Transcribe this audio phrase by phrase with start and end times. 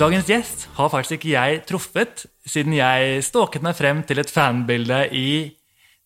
[0.00, 5.02] Dagens gjest har faktisk ikke jeg truffet siden jeg stalket meg frem til et fanbilde
[5.12, 5.50] i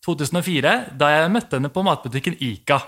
[0.03, 2.81] 2004, da jeg møtte henne på matbutikken Ica.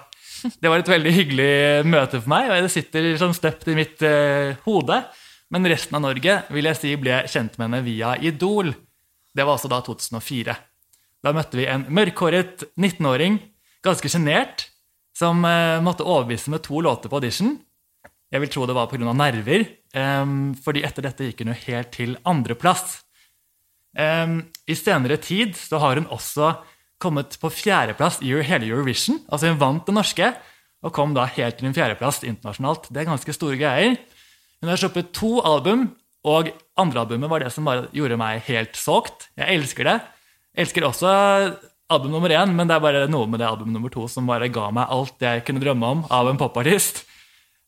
[0.61, 1.53] Det var et veldig hyggelig
[1.87, 4.99] møte for meg, og det sitter sånn støpt i mitt uh, hode.
[5.53, 8.73] Men resten av Norge vil jeg si ble kjent med henne via Idol.
[9.31, 10.55] Det var altså da 2004.
[11.23, 13.39] Da møtte vi en mørkhåret 19-åring,
[13.85, 14.67] ganske sjenert,
[15.17, 17.55] som eh, måtte overbevise med to låter på audition.
[18.27, 19.13] Jeg vil tro det var pga.
[19.15, 20.25] nerver, eh,
[20.63, 22.99] fordi etter dette gikk hun jo helt til andreplass.
[23.97, 24.27] Eh,
[24.67, 26.57] I senere tid så har hun også
[26.99, 29.21] kommet på fjerdeplass i hele Eurovision.
[29.29, 30.33] Altså hun vant det norske
[30.85, 32.89] og kom da helt til en fjerdeplass internasjonalt.
[32.93, 33.97] Det er ganske store greier.
[34.61, 35.89] Hun har sluppet to album,
[36.27, 36.49] og
[36.81, 39.29] andrealbumet var det som bare gjorde meg helt solgt.
[39.37, 39.97] Jeg elsker det.
[40.57, 41.11] Jeg elsker også
[41.93, 44.49] album nummer én, men det er bare noe med det album nummer to som bare
[44.51, 47.03] ga meg alt jeg kunne drømme om av en popartist.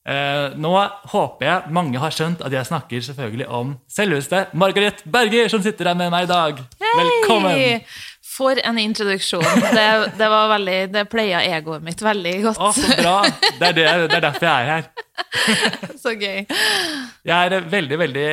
[0.09, 0.71] Eh, nå
[1.11, 5.91] håper jeg mange har skjønt at jeg snakker selvfølgelig om selveste Margaret Berger, som sitter
[5.91, 6.63] her med meg i dag.
[6.81, 6.93] Hei!
[7.03, 7.85] Velkommen!
[8.39, 9.43] For en introduksjon.
[9.75, 12.61] Det, det, var veldig, det pleia egoet mitt veldig godt.
[12.63, 13.17] Å, så bra.
[13.59, 14.89] Det er, det, det er derfor jeg er her.
[16.03, 16.45] så gøy.
[17.27, 18.27] Jeg er veldig, veldig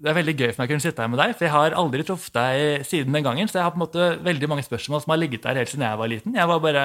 [0.00, 1.74] det er veldig gøy for meg å kunne sitte her med deg, for jeg har
[1.76, 3.50] aldri truffet deg siden den gangen.
[3.50, 5.84] Så jeg har på en måte veldig mange spørsmål som har ligget der helt siden
[5.84, 6.36] jeg var liten.
[6.38, 6.84] Jeg var bare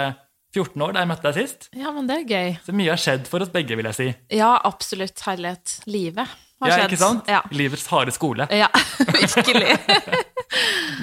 [0.56, 1.70] 14 år da jeg møtte deg sist.
[1.76, 2.58] Ja, men det er gøy.
[2.66, 4.10] Så mye har skjedd for oss begge, vil jeg si.
[4.36, 5.24] Ja, absolutt.
[5.28, 5.78] Herlighet.
[5.88, 6.90] Livet har ja, skjedd.
[6.90, 7.32] Ikke sant?
[7.32, 7.42] Ja.
[7.56, 8.50] Livets harde skole.
[8.52, 8.72] Ja,
[9.16, 9.78] virkelig.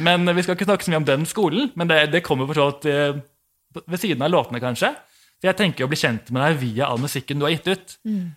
[0.06, 2.58] men vi skal ikke snakke så mye om den skolen, men det, det kommer for
[2.58, 3.22] så vidt eh,
[3.86, 4.92] ved siden av låtene, kanskje.
[5.40, 7.96] For jeg tenker å bli kjent med deg via all musikken du har gitt ut.
[8.06, 8.28] Mm.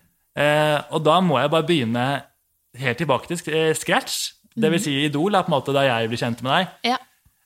[0.41, 2.05] Eh, og da må jeg bare begynne
[2.81, 4.33] helt tilbake til eh, scratch.
[4.55, 6.93] Det vil si Idol er på en måte da jeg blir kjent med deg.
[6.93, 6.99] Ja.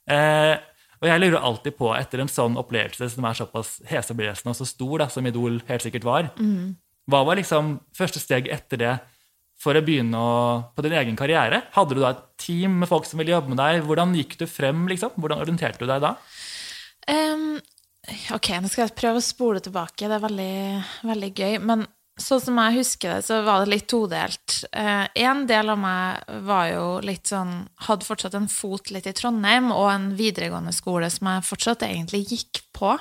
[0.09, 0.55] Eh,
[0.99, 4.67] og jeg lurer alltid på, etter en sånn opplevelse som er såpass heseblesende og så
[4.67, 6.27] stor da, som Idol helt sikkert var,
[7.09, 8.95] hva var liksom første steg etter det
[9.59, 10.36] for å begynne å,
[10.75, 11.65] på din egen karriere?
[11.75, 13.83] Hadde du da et team med folk som ville jobbe med deg?
[13.87, 14.86] Hvordan gikk du frem?
[14.92, 15.14] liksom?
[15.20, 16.14] Hvordan orienterte du deg da?
[17.09, 17.58] Um,
[18.36, 20.08] ok, nå skal jeg prøve å spole tilbake.
[20.08, 20.53] Det er veldig,
[21.11, 21.58] veldig gøy.
[21.65, 21.83] Men
[22.21, 24.55] sånn som jeg husker det, så var det litt todelt.
[24.71, 29.13] Eh, en del av meg var jo litt sånn Hadde fortsatt en fot litt i
[29.15, 32.91] Trondheim, og en videregående skole som jeg fortsatt egentlig gikk på.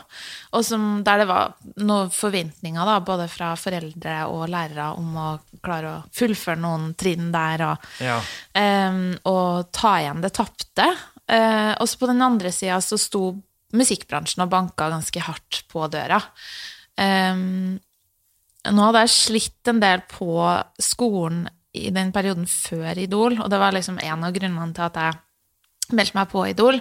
[0.55, 5.29] Og som, der det var noen forventninger, da, både fra foreldre og lærere, om å
[5.65, 7.67] klare å fullføre noen trinn der.
[7.73, 8.21] og Ja.
[8.55, 10.89] um, og ta igjen det tapte.
[11.29, 13.37] Uh, og så på den andre sida så sto
[13.77, 16.23] musikkbransjen og banka ganske hardt på døra.
[16.99, 17.79] Um,
[18.67, 20.33] nå hadde jeg slitt en del på
[20.83, 21.47] skolen
[21.79, 25.97] i den perioden før Idol, og det var liksom en av grunnene til at jeg
[25.97, 26.81] meldte meg på Idol.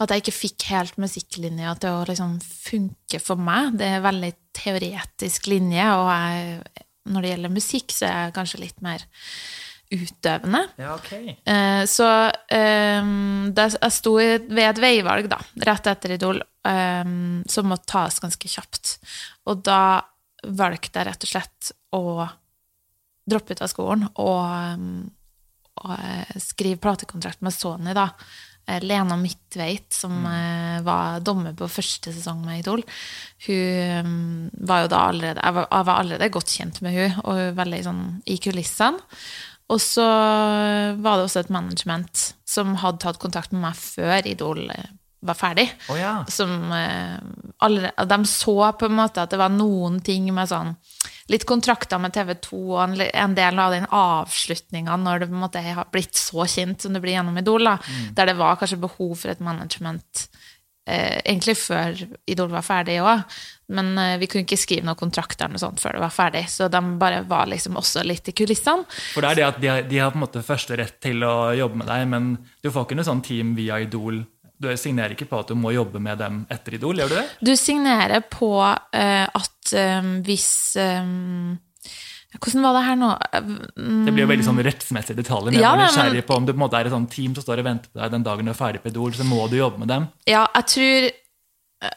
[0.00, 3.74] At jeg ikke fikk helt musikklinja til å liksom funke for meg.
[3.78, 8.36] Det er en veldig teoretisk linje, og jeg, når det gjelder musikk, så er jeg
[8.38, 9.04] kanskje litt mer
[9.90, 10.62] utøvende.
[10.78, 11.12] ja, ok.
[11.44, 17.90] Eh, Så um, jeg sto ved et veivalg, da, rett etter Idol, um, som måtte
[17.90, 18.96] tas ganske kjapt.
[19.50, 19.82] Og da
[20.44, 22.04] valgte jeg rett og slett å
[23.30, 24.86] droppe ut av skolen og, eh,
[25.80, 28.08] og eh, skrive platekontrakt med Sony, da.
[28.66, 30.84] Eh, Lena Midtveit, som mm.
[30.86, 32.84] var dommer på første sesong med Idol,
[33.46, 34.10] hun eh,
[34.66, 37.60] var jo da allerede Jeg var, jeg var allerede godt kjent med hun, og hun
[37.60, 39.22] veldig sånn i kulissene.
[39.70, 44.64] Og så var det også et management som hadde tatt kontakt med meg før Idol
[44.74, 44.88] eh,
[45.20, 45.66] var ferdig.
[45.88, 46.24] Oh, ja.
[46.28, 47.16] Som eh,
[47.58, 50.74] alle, De så på en måte at det var noen ting med sånn
[51.30, 55.44] Litt kontrakter med TV 2 og en, del av den avslutninga når det på en
[55.44, 57.76] måte har blitt så kjent som det blir gjennom Idol, da,
[58.18, 60.24] der det var kanskje behov for et management
[60.90, 63.22] eh, egentlig før Idol var ferdig òg.
[63.70, 66.44] Men eh, vi kunne ikke skrive noen kontrakter eller noe sånt før det var ferdig.
[66.50, 68.86] Så de bare var liksom også litt i kulissene.
[69.14, 71.22] For det er det at de har, de har på en måte første rett til
[71.26, 74.24] å jobbe med deg, men du får ikke noe sånn team via Idol.
[74.60, 77.26] Du signerer ikke på at du må jobbe med dem etter Idol, gjør du det?
[77.48, 81.54] Du signerer på uh, at um, hvis um,
[82.36, 83.08] Hvordan var det her nå?
[83.40, 85.50] um, Det blir jo veldig sånn rettsmessige detaljer.
[85.50, 87.32] Men jeg Ja, bare nysgjerrig på om det på en måte er et sånt team
[87.34, 89.48] som står og venter på deg den dagen du er ferdig på Idol, så må
[89.50, 90.06] du jobbe med dem.
[90.30, 91.08] Ja, jeg tror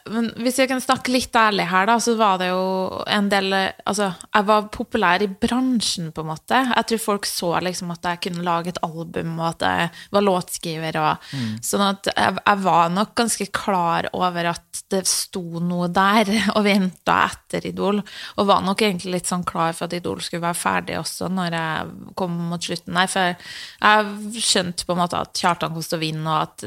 [0.08, 3.52] Men hvis jeg kan snakke litt ærlig her, da, så var det jo en del
[3.84, 6.60] Altså, jeg var populær i bransjen, på en måte.
[6.70, 10.24] Jeg tror folk så liksom at jeg kunne lage et album, og at jeg var
[10.24, 11.00] låtskriver.
[11.02, 11.28] Og,
[11.64, 16.64] Sånn at jeg, jeg var nok ganske klar over at det sto noe der og
[16.64, 18.00] venta etter Idol.
[18.38, 21.58] Og var nok egentlig litt sånn klar for at Idol skulle være ferdig også når
[21.58, 23.12] jeg kom mot slutten der.
[23.12, 26.66] For jeg skjønte på en måte at Kjartan kom til å vinne, og at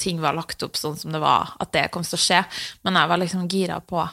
[0.00, 1.52] ting var lagt opp sånn som det var.
[1.60, 2.42] At det kom til å skje.
[2.84, 4.08] Men jeg var liksom gira på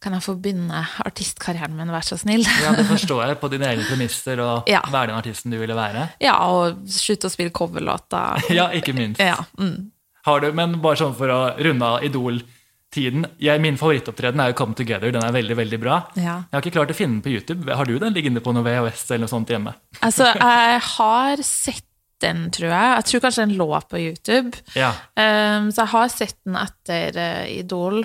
[0.00, 2.42] Kan jeg få begynne artistkarrieren min, vær så snill?
[2.62, 4.82] Ja, Det forstår jeg, på dine egne premisser, og Ja.
[4.92, 6.10] være den artisten du ville være.
[6.20, 8.44] Ja, og slutte å spille coverlåter.
[8.58, 9.18] Ja, ikke minst.
[9.24, 9.90] Ja, mm.
[10.26, 13.24] Har du, men bare sånn for å runde av Idol-tiden.
[13.40, 15.10] Jeg, min favorittopptreden er jo Come Together.
[15.14, 15.98] Den er veldig veldig bra.
[16.18, 16.36] Ja.
[16.50, 17.64] Jeg har ikke klart å finne den på YouTube.
[17.72, 19.72] Har du den liggende på noe VHS eller noe sånt hjemme?
[20.02, 21.85] Altså, jeg har sett
[22.24, 22.94] den, tror jeg.
[22.96, 24.62] Jeg tror kanskje den lå på YouTube.
[24.78, 24.92] Ja.
[25.18, 28.02] Um, så jeg har sett den etter uh, Idol.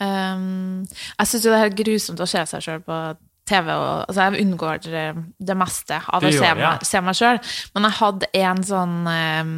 [0.00, 3.00] Um, jeg syns jo det er grusomt å se seg sjøl på
[3.50, 3.72] TV.
[3.74, 5.20] Og, altså jeg unngår eh,
[5.50, 6.70] det meste av Du å se gjør det, ja.
[6.70, 7.42] meg, se meg sjøl.
[7.74, 9.54] Men jeg hadde en sånn um,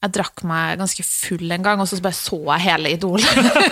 [0.00, 3.20] jeg drakk meg ganske full en gang, og så bare så jeg hele Idol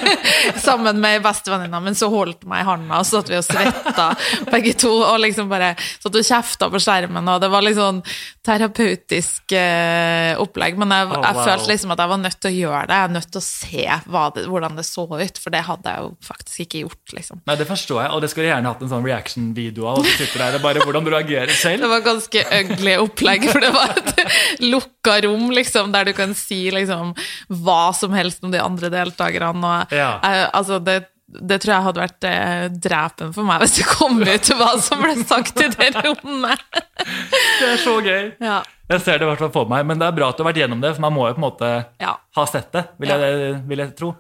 [0.66, 4.08] sammen med bestevenninna, men så holdt meg i handa, og så satt vi og svetta
[4.52, 8.02] begge to, og liksom bare satt og kjefta på skjermen, og det var liksom
[8.44, 10.76] terapeutisk eh, opplegg.
[10.80, 11.38] Men jeg, Oh, wow.
[11.46, 13.44] følte liksom at jeg var nødt til å gjøre det, jeg er nødt til å
[13.46, 17.40] se det, hvordan det så ut, for det hadde jeg jo faktisk ikke gjort, liksom.
[17.48, 20.00] Nei, Det forstår jeg, og det skulle jeg gjerne hatt en sånn reaction-video av.
[20.02, 21.86] Og du sitter der og bare hvordan du reagerer selv.
[21.86, 24.12] Det var ganske ugly opplegg, for det var et
[24.74, 27.14] lukka rom liksom, der du kan si liksom,
[27.62, 29.54] hva som helst om de andre deltakerne.
[29.86, 30.10] Og, Ja.
[30.22, 30.98] uh, altså, det,
[31.28, 35.02] det tror jeg hadde vært eh, drepen for meg hvis det kom ut hva som
[35.04, 36.62] ble sagt i det rommet.
[36.72, 38.30] Det er så gøy.
[38.40, 38.62] Ja.
[38.88, 40.48] Jeg ser det i hvert fall for meg, men det er bra at du har
[40.48, 41.68] vært gjennom det, for man må jo på en måte
[42.00, 42.14] Ja.
[42.38, 44.14] ha sett det, vil jeg, vil jeg tro.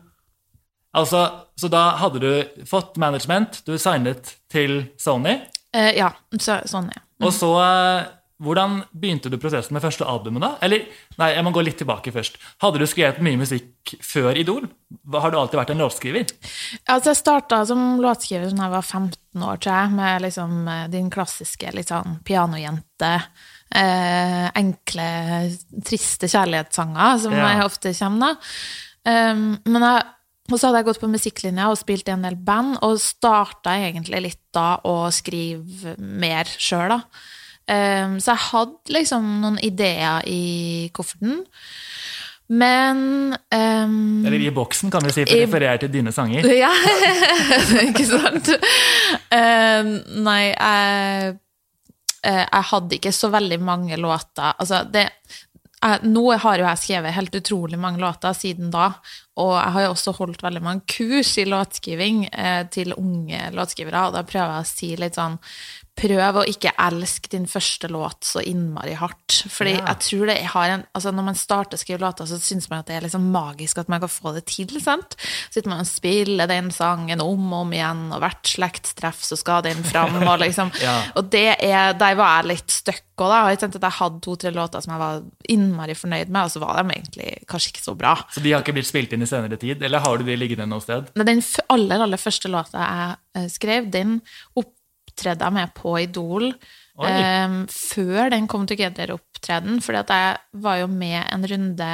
[0.98, 1.22] Altså,
[1.56, 5.38] Så da hadde du fått management, du signet til Sony,
[5.76, 6.06] Eh, ja,
[6.40, 6.94] så, Sony.
[7.20, 7.26] Mm.
[7.28, 8.06] og så eh,
[8.38, 10.50] Hvordan begynte du prosessen med første albumet, da?
[10.62, 10.84] Eller,
[11.18, 12.36] nei, jeg må gå litt tilbake først.
[12.62, 14.68] Hadde du skrevet mye musikk før Idol?
[15.10, 16.26] Har du alltid vært en låtskriver?
[16.86, 20.84] Altså, jeg starta som låtskriver da jeg var 15 år, tror jeg, med liksom eh,
[20.92, 23.10] din klassiske litt sånn pianojente.
[23.74, 25.08] Eh, enkle,
[25.84, 27.48] triste kjærlighetssanger, som Ja.
[27.56, 29.32] jeg ofte kommer, da.
[29.32, 30.06] Um, men jeg,
[30.52, 33.74] og så hadde jeg gått på musikklinja og spilt i en del band, og starta
[33.82, 37.00] egentlig litt da å skrive mer sjøl, da.
[37.68, 41.42] Um, så jeg hadde liksom noen ideer i kofferten.
[42.48, 46.48] Men um, Eller i boksen, kan vi si, for det refererer til dine sanger.
[46.64, 46.70] ja,
[47.90, 48.48] ikke sant?
[49.28, 49.90] Eh,
[50.24, 51.34] nei, jeg,
[52.24, 54.56] eh, jeg hadde ikke så veldig mange låter.
[54.56, 55.10] Altså, det,
[55.78, 58.94] jeg, nå har jo jeg skrevet helt utrolig mange låter siden da,
[59.38, 64.08] og jeg har jo også holdt veldig mange kurs i låtskriving eh, til unge låtskrivere,
[64.08, 65.36] og da prøver jeg å si litt sånn
[65.98, 69.40] Prøv å ikke elske din første låt så innmari hardt.
[69.50, 69.84] Fordi Ja.
[69.90, 72.80] jeg tror det har en altså Når man starter å skrive låter, så syns man
[72.80, 74.68] at det er liksom magisk at man kan få det til.
[74.80, 75.16] sant?
[75.50, 79.62] Sitter man og spiller den sangen om og om igjen, og hvert slektstreff så skal
[79.62, 80.14] den fram.
[80.28, 81.02] Og liksom Ja.
[81.16, 83.48] Og det er, der var jeg litt stuck òg, da.
[83.50, 86.60] Jeg tenkte at jeg hadde to-tre låter som jeg var innmari fornøyd med, og så
[86.60, 88.14] var de egentlig kanskje ikke så bra.
[88.30, 89.82] Så de har ikke blitt spilt inn i senere tid?
[89.82, 91.10] Eller har du de liggende noe sted?
[91.16, 94.20] Nei, den aller, aller første låta jeg eh, skrev, den
[95.18, 96.52] opptredde jeg med på Idol
[96.98, 101.90] um, før den Come Together-opptreden, fordi at jeg var jo med en runde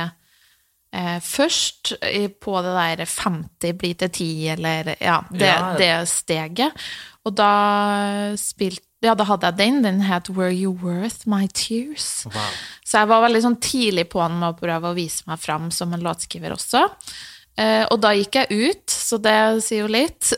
[0.95, 1.95] uh, først
[2.45, 5.75] på det der 50 blir til 10, eller ja, det, Ja.
[5.81, 6.85] det steget.
[7.25, 9.83] Og da spilte ja, da hadde jeg den.
[9.85, 12.25] Den het Were You Worth My Tears?
[12.25, 12.55] Wow.
[12.81, 15.67] Så jeg var veldig sånn tidlig på den med å prøve å vise meg fram
[15.75, 16.87] som en låtskriver også.
[17.55, 20.33] Eh, og da gikk jeg ut, så det sier jo litt.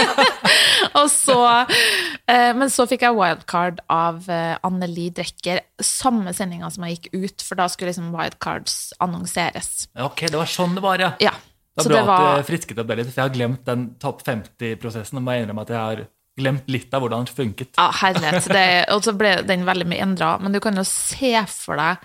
[0.98, 1.36] og så
[2.24, 7.10] eh, Men så fikk jeg wildcard av eh, Anneli Drekker, samme sendinga som jeg gikk
[7.12, 9.90] ut, for da skulle liksom wildcards annonseres.
[10.00, 11.12] Ok, det var sånn det var, ja.
[11.20, 11.34] Ja.
[11.76, 13.36] Det Så var bra det var at du frisket opp det litt, for jeg har
[13.36, 15.20] glemt den topp 50-prosessen.
[15.20, 16.02] Og må jeg innrømme at jeg har
[16.40, 17.74] glemt litt av hvordan den funket.
[17.76, 18.48] Ja, herlighet.
[18.48, 20.32] Det, og så ble den veldig mye endra.
[20.40, 22.00] Men du kan jo se for deg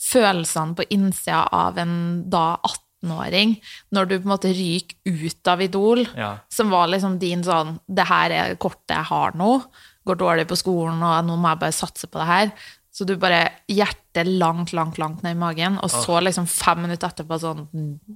[0.00, 1.98] følelsene på innsida av en
[2.32, 2.54] da
[3.02, 3.56] 18-åring,
[3.92, 6.38] når du på en måte ryker ut av Idol, Ja.
[6.48, 9.62] som var liksom din sånn Det her er kortet jeg har nå.
[10.06, 12.52] Går dårlig på skolen, og nå må jeg bare satse på det her.
[12.92, 17.08] Så du bare Hjertet langt, langt, langt ned i magen, og så liksom fem minutter
[17.08, 17.68] etterpå sånn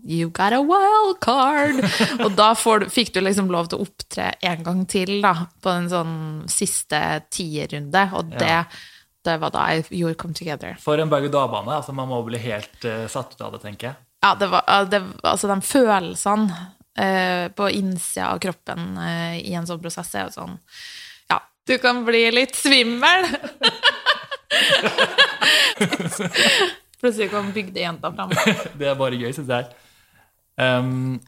[0.05, 1.85] You got a wild card!
[2.25, 5.47] og da får du, fikk du liksom lov til å opptre en gang til, da,
[5.63, 6.17] på en sånn
[6.51, 8.65] siste tierrunde, og det, Ja.
[9.25, 10.75] det var da jeg gjorde Come Together.
[10.83, 11.71] For en berg-og-dal-bane.
[11.79, 13.97] Altså, man må bli helt uh, satt ut av det, tenker jeg.
[14.25, 16.55] Ja, det var, det, altså de følelsene
[16.97, 20.55] eh, på innsida av kroppen eh, i en sånn prosess, er jo sånn
[21.29, 23.29] Ja, du kan bli litt svimmel.
[27.03, 28.33] Plutselig kom bygdejenta fram.
[28.81, 29.69] Det er bare gøy, syns jeg.
[30.57, 31.21] Um,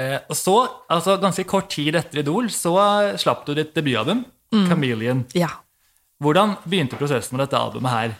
[0.00, 0.56] eh, og så,
[0.88, 2.78] altså ganske kort tid etter Idol, så
[3.20, 4.24] slapp du ditt debutalbum,
[4.56, 5.26] 'Chameleon'.
[5.36, 5.52] Ja.
[6.22, 8.16] Hvordan begynte prosessen med dette albumet her?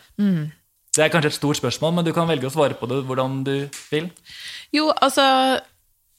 [0.93, 3.39] Det er kanskje et stort spørsmål, men du kan velge å svare på det hvordan
[3.47, 3.55] du
[3.91, 4.11] vil.
[4.77, 5.25] Jo, altså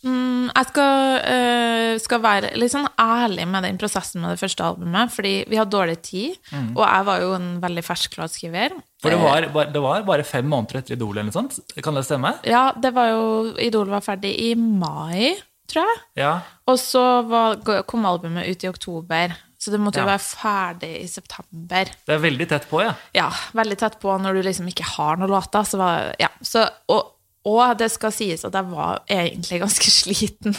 [0.03, 4.65] mm, Jeg skal, eh, skal være litt sånn ærlig med den prosessen med det første
[4.65, 6.35] albumet, fordi vi hadde dårlig tid,
[6.75, 8.75] og jeg var jo en veldig fersk låtskriver.
[9.01, 11.59] For det var, bare- det var bare fem måneder etter Idol, eller noe sånt.
[11.83, 12.33] Kan det stemme?
[12.49, 15.35] Ja, det var jo Idol var ferdig i mai,
[15.69, 16.01] tror jeg.
[16.25, 16.33] Ja.
[16.67, 20.11] Og så var, kom albumet ut i oktober, så det måtte jo Ja.
[20.17, 21.91] være ferdig i september.
[22.03, 22.93] Det er veldig tett på, ja.
[23.15, 25.63] Ja, veldig tett på når du liksom ikke har noen låter.
[25.63, 26.27] Så var, ja.
[26.43, 27.13] så, og,
[27.47, 30.55] og det skal sies at jeg var egentlig ganske sliten.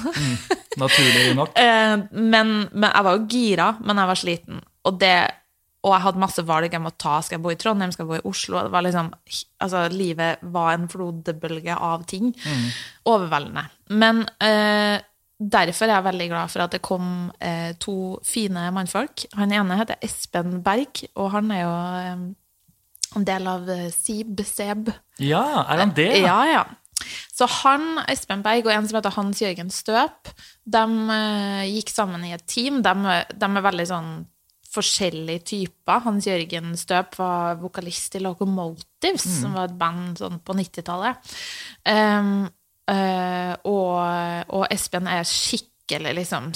[0.81, 1.53] Naturlig nok.
[1.65, 4.61] Eh, men, men jeg var jo gira, men jeg var sliten.
[4.89, 5.15] Og, det,
[5.85, 7.19] og jeg hadde masse valg jeg måtte ta.
[7.25, 8.63] Skal jeg bo i Trondheim, skal jeg bo i Oslo?
[8.67, 9.13] Det var liksom,
[9.65, 12.33] altså, livet var en flodbølge av ting.
[13.09, 13.67] Overveldende.
[14.01, 14.97] Men eh,
[15.39, 17.11] derfor er jeg veldig glad for at det kom
[17.43, 19.27] eh, to fine mannfolk.
[19.39, 22.25] Han ene heter Espen Berg, og han er jo eh,
[23.19, 24.93] en del av eh, SIB, SEB.
[25.23, 26.11] Ja, er han det?
[26.23, 26.65] Ja, ja.
[27.35, 30.31] Så han, Espen Berg og en som heter Hans Jørgen Støp,
[30.65, 30.85] de
[31.17, 32.81] eh, gikk sammen i et team.
[32.85, 32.95] De,
[33.35, 34.13] de er veldig sånn
[34.75, 36.03] forskjellige typer.
[36.07, 41.35] Hans Jørgen Støp var vokalist i Locomotives, som var et band sånn på 90-tallet.
[41.87, 42.47] Um,
[42.91, 44.01] eh, og,
[44.55, 46.53] og Espen er skikkelig liksom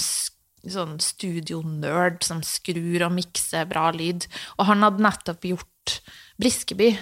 [0.67, 4.27] sånn studionerd som skrur og mikser bra lyd.
[4.57, 5.99] Og han hadde nettopp gjort
[6.39, 6.93] Briskeby,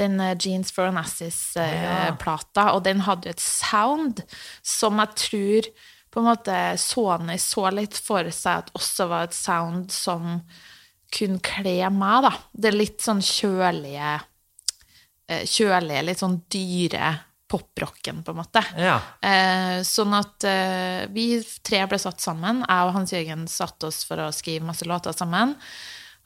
[0.00, 4.22] den eh, Jeans for Anassis-plata, og den hadde jo et sound
[4.64, 5.72] som jeg tror
[6.12, 10.42] på en måte Sony så litt for seg at også var et sound som
[11.12, 12.32] kunne kle meg, da.
[12.52, 14.14] Det litt sånn kjølige
[15.28, 17.12] eh, Kjølige, litt sånn dyre
[17.52, 18.62] poprocken, på en måte.
[18.80, 18.96] Ja.
[19.20, 21.26] Eh, sånn at eh, vi
[21.64, 22.62] tre ble satt sammen.
[22.64, 25.52] Jeg og Hans Jørgen satte oss for å skrive masse låter sammen.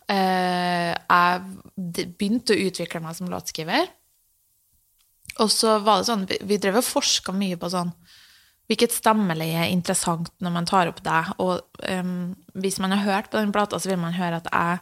[0.06, 3.90] Eh, jeg begynte å utvikle meg som låtskriver.
[5.42, 7.92] Og så var det sånn, vi, vi drev og forska mye på sånn
[8.66, 11.20] Hvilket stemmeleie er interessant når man tar opp det.
[11.38, 14.80] Og um, hvis man har hørt på den plata, så vil man høre at jeg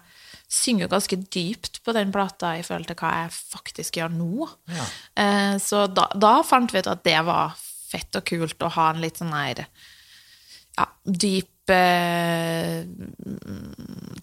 [0.54, 4.48] synger ganske dypt på den plata i forhold til hva jeg faktisk gjør nå.
[4.70, 4.86] Ja.
[5.24, 8.92] Eh, så da, da fant vi ut at det var fett og kult å ha
[8.92, 12.82] en litt sånn her ja, dyp eh,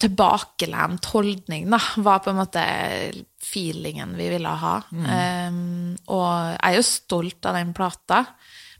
[0.02, 2.64] tilbakelent holdning, da, var på en måte
[3.42, 4.76] feelingen vi ville ha.
[4.92, 5.60] Eh,
[6.12, 8.24] og jeg er jo stolt av den plata,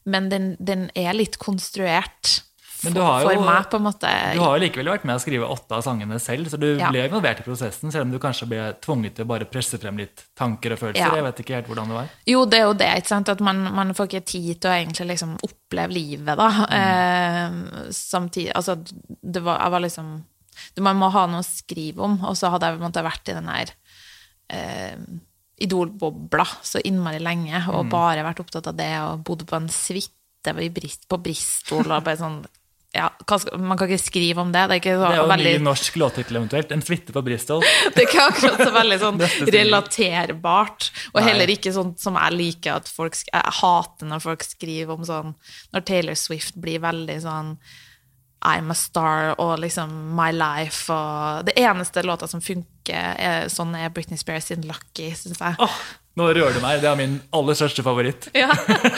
[0.04, 2.40] men den, den er litt konstruert
[2.82, 4.10] for, jo- for meg, på en måte.
[4.34, 6.90] Du har jo likevel vært med å skrive åtte av sangene selv, så du Ja.
[6.90, 9.96] ble involvert i prosessen, selv om du kanskje ble tvunget til å bare presse frem
[10.02, 11.06] litt tanker og følelser.
[11.06, 11.14] Ja.
[11.14, 12.08] Jeg vet ikke helt hvordan det var.
[12.26, 13.28] Jo, det er jo det, ikke sant?
[13.28, 16.50] at man, man får ikke tid til å egentlig liksom oppleve livet, da.
[16.66, 17.50] Eh,
[17.90, 18.76] samtidig, altså,
[19.22, 20.12] det var, jeg var liksom
[20.80, 23.48] Man må ha noe å skrive om, og så hadde jeg måtte, vært i den
[23.48, 23.70] her
[24.52, 24.96] eh,
[25.62, 30.52] idolbobla så innmari lenge, og bare vært opptatt av det, og bodd på en suite
[30.58, 32.40] i Brist- på Bristol, og bare sånn
[32.92, 33.06] ja,
[33.56, 34.66] Man kan ikke skrive om det.
[34.68, 36.72] Det er ikke så Det er jo en veldig ny norsk låttittel eventuelt.
[36.76, 37.62] En suite på Bristol.
[37.94, 39.22] det er ikke akkurat så veldig sånn
[39.56, 40.90] relaterbart.
[41.14, 41.28] Og Nei.
[41.30, 45.06] heller ikke sånn som jeg liker at folk sk- Jeg hater når folk skriver om
[45.08, 45.32] sånn
[45.72, 47.56] Når Taylor Swift blir veldig sånn
[48.42, 53.74] I'm a star og liksom My Life og Det eneste låta som funker er, sånn,
[53.78, 55.54] er Britney Spears sin Lucky, syns jeg.
[55.62, 55.76] Oh,
[56.18, 56.82] nå rører du meg.
[56.82, 58.26] Det er min aller største favoritt.
[58.36, 58.50] Ja.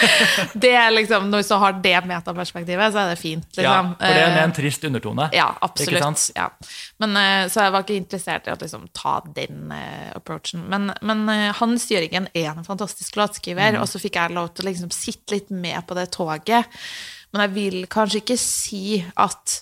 [0.64, 3.46] Det er liksom, Når du så har det metaperspektivet, så er det fint.
[3.54, 3.92] Ja, Liksom.
[4.00, 5.28] for det er med Eh, en trist undertone.
[5.32, 6.24] Ja, absolutt.
[6.34, 6.48] Ja.
[6.98, 10.66] Men, eh, så jeg var ikke interessert i å liksom, ta den uh, approachen.
[10.68, 14.66] Men, men eh, Hans Jørgen er en fantastisk låtskriver, og så fikk jeg lov til
[14.66, 16.66] å liksom, sitte litt med på det toget.
[17.35, 18.81] Men jeg vil kanskje ikke si
[19.19, 19.61] at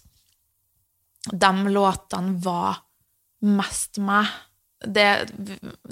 [1.33, 2.83] de låtene var
[3.49, 4.29] mest meg.
[4.83, 5.07] Det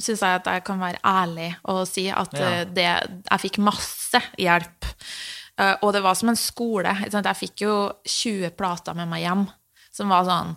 [0.03, 2.49] syns jeg at jeg kan være ærlig og si, at Ja.
[2.61, 2.87] eh, det,
[3.31, 4.85] jeg fikk masse hjelp.
[5.59, 6.93] Eh, Og det var som en skole.
[7.11, 9.47] Jeg fikk jo 20 plater med meg hjem,
[9.93, 10.57] som var sånn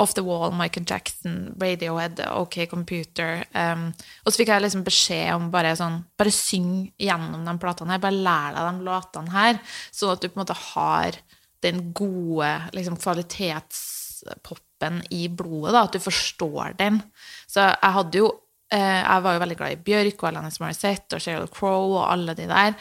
[0.00, 3.42] Off the Wall, Michael Jackson, Radiohead, OK Computer.
[3.52, 3.90] Um,
[4.24, 8.02] og så fikk jeg liksom beskjed om bare sånn Bare syng gjennom de platene her.
[8.02, 9.60] Bare lær deg de låtene her,
[9.92, 11.20] sånn at du på en måte har
[11.60, 17.02] den gode liksom, kvalitetspoppen i blodet, da, at du forstår den.
[17.50, 18.30] Så jeg hadde jo
[18.72, 22.08] eh, Jeg var jo veldig glad i Bjørk og Alanis Morissette og Sheryl Crow og
[22.08, 22.78] alle de der,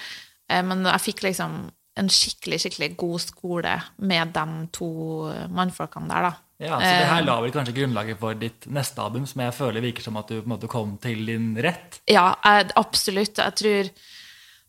[0.47, 1.65] eh, men jeg fikk liksom
[1.99, 3.73] en skikkelig, skikkelig god skole
[4.07, 4.87] med de to
[5.51, 6.37] mannfolkene der, da.
[6.59, 7.13] Ja, Så det Eh.
[7.13, 10.27] her la vel kanskje grunnlaget for ditt neste album, som jeg føler virker som at
[10.27, 12.01] du på en måte kom til din rett?
[12.05, 12.35] Ja,
[12.75, 13.37] absolutt.
[13.37, 13.89] Jeg tror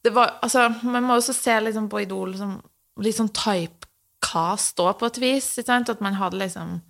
[0.03, 2.63] det var, altså, Man må også se liksom på Idol som
[2.99, 5.59] litt sånn typecast òg, på et vis.
[5.69, 6.81] At man hadde liksom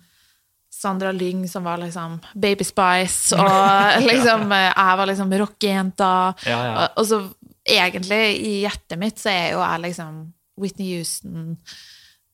[0.71, 6.11] Sandra Lyng som var liksom Baby Spice, og liksom eh, jeg var liksom rockejenta.
[6.45, 6.75] Ja, ja.
[6.83, 7.21] Og, og så
[7.67, 10.21] egentlig, i hjertet mitt, så er jo jeg liksom
[10.61, 11.57] Whitney Houston,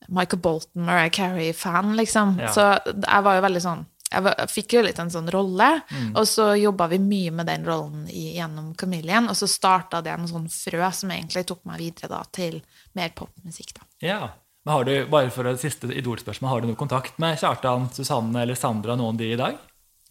[0.08, 2.38] Michael Bolton, Mariah Carey-fan, liksom.
[2.40, 2.48] Ja.
[2.52, 5.82] Så jeg var jo veldig sånn jeg, var, jeg fikk jo litt en sånn rolle,
[5.92, 6.16] Mm.
[6.16, 10.14] og så jobba vi mye med den rollen i, gjennom Chameleon, og så starta det
[10.14, 12.62] en sånn frø som egentlig tok meg videre da til
[12.96, 13.84] mer popmusikk, da.
[14.00, 14.30] Ja.
[14.64, 18.40] Men har du, bare for det siste Idol-spørsmål, har du noe kontakt med Kjartan, Susanne
[18.46, 19.58] eller Sandra, noen av de i dag?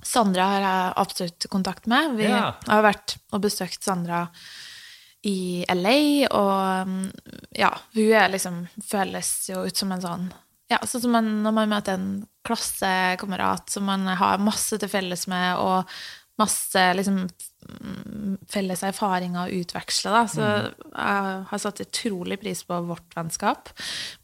[0.04, 2.16] Sandra har jeg absolutt kontakt med.
[2.18, 2.54] Vi Ja.
[2.68, 4.28] har vært og besøkt Sandra
[5.26, 7.08] i LA, og mm,
[7.58, 10.28] ja, hun er liksom Føles jo ut som en sånn
[10.70, 12.10] Ja, sånn som man, når man møter en
[12.48, 15.88] klassekamerat som man har masse til felles med, og
[16.38, 20.22] masse liksom mm, felles erfaringer å utveksle, da.
[20.30, 23.72] Så jeg har satt utrolig pris på vårt vennskap.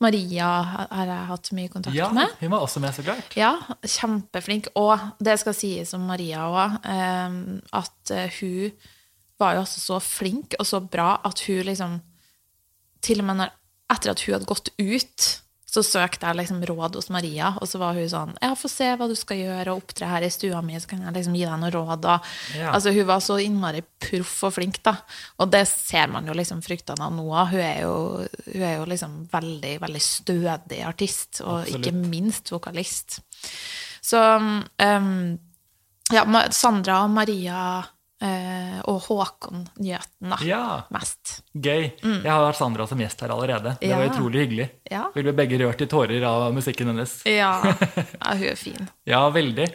[0.04, 0.50] Maria
[0.92, 2.30] har jeg hatt mye kontakt Ja, med.
[2.40, 3.34] hun var også med, så klart.
[3.40, 4.70] Ja, kjempeflink.
[4.80, 6.78] Og det skal sies om Maria òg,
[7.74, 8.72] at eh, hun
[9.44, 12.02] var jo også så flink og så bra at hun liksom
[13.04, 13.56] Til og med når,
[13.92, 15.26] etter at hun hadde gått ut,
[15.74, 18.92] så søkte jeg liksom råd hos Maria, og så var hun sånn Ja, få se
[19.00, 21.48] hva du skal gjøre, og opptre her i stua mi, så kan jeg liksom gi
[21.48, 22.06] deg noen råd.
[22.14, 22.70] Og, Ja.
[22.76, 24.94] Altså, hun var så innmari proff og flink, da.
[25.42, 27.50] Og det ser man jo liksom fruktene av nå av.
[27.52, 31.90] Hun, hun er jo liksom veldig, veldig stødig artist, og Absolutt.
[31.90, 33.20] ikke minst vokalist.
[34.04, 35.18] Så um,
[36.14, 36.24] ja,
[36.54, 37.82] Sandra og Maria
[38.24, 40.38] eh, og Håkon Njøten, da.
[40.48, 40.62] Ja,
[40.96, 41.42] Mest.
[41.56, 41.92] gøy.
[42.02, 43.76] Jeg har Sandra som gjest her allerede.
[43.82, 44.12] Det var Mm.
[44.14, 44.70] Utrolig hyggelig.
[44.92, 45.06] Ja.
[45.16, 47.22] Vi ble begge rørt i tårer av musikken hennes.
[47.26, 47.54] Ja.
[48.22, 48.90] ja, hun er fin.
[49.06, 49.68] Ja, veldig.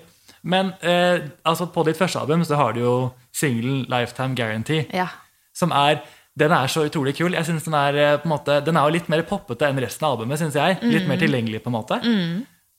[0.43, 2.95] Men eh, altså på ditt første album så har du jo
[3.35, 5.09] singelen 'Lifetime Guarantee', Ja.
[5.53, 6.01] som er
[6.39, 7.33] den er så utrolig kul.
[7.35, 9.81] Jeg synes Den er eh, på en måte, den er jo litt mer poppete enn
[9.83, 10.39] resten av albumet.
[10.39, 10.79] Synes jeg.
[10.83, 11.09] Litt Mm.
[11.09, 11.99] mer tilgjengelig, på en måte.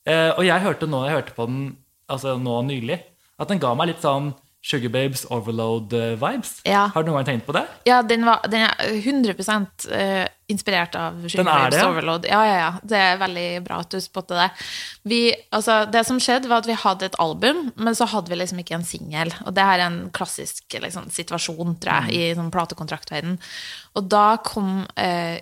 [0.06, 1.76] Eh, og jeg hørte nå, jeg hørte på den
[2.08, 2.98] altså nå nylig,
[3.38, 6.60] at den ga meg litt sånn Sugar Babes Overload-vibes.
[6.68, 6.90] Ja.
[6.92, 7.62] Har du noen gang tenkt på det?
[7.88, 9.32] Ja, den, var, den er 100
[9.96, 11.88] eh, inspirert av Sugar Babes det, ja?
[11.88, 12.28] Overload.
[12.28, 12.70] Ja, ja, ja.
[12.84, 14.48] Det er veldig bra at du spotter det.
[15.08, 15.22] Vi,
[15.56, 18.60] altså, det som skjedde, var at vi hadde et album, men så hadde vi liksom
[18.60, 19.32] ikke en singel.
[19.46, 23.40] Og det her er en klassisk liksom, situasjon, tror jeg, i sånn platekontraktverden.
[23.96, 25.40] Og da kom eh,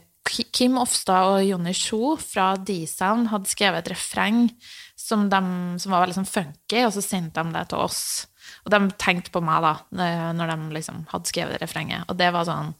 [0.54, 4.46] Kim Ofstad og Jonny Sjo fra D-Sound hadde skrevet et refreng
[4.94, 5.42] som, de,
[5.80, 8.02] som var veldig sånn funky, og så sendte de det til oss.
[8.64, 12.04] Og de tenkte på meg, da, eh, når de liksom hadde skrevet refrenget.
[12.08, 12.74] Og det var sånn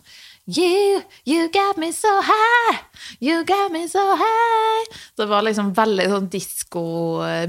[0.49, 2.79] You, you got me so high,
[3.21, 4.87] you got me so high.
[5.13, 6.85] Så det var liksom veldig sånn disko,
[7.27, 7.45] eh,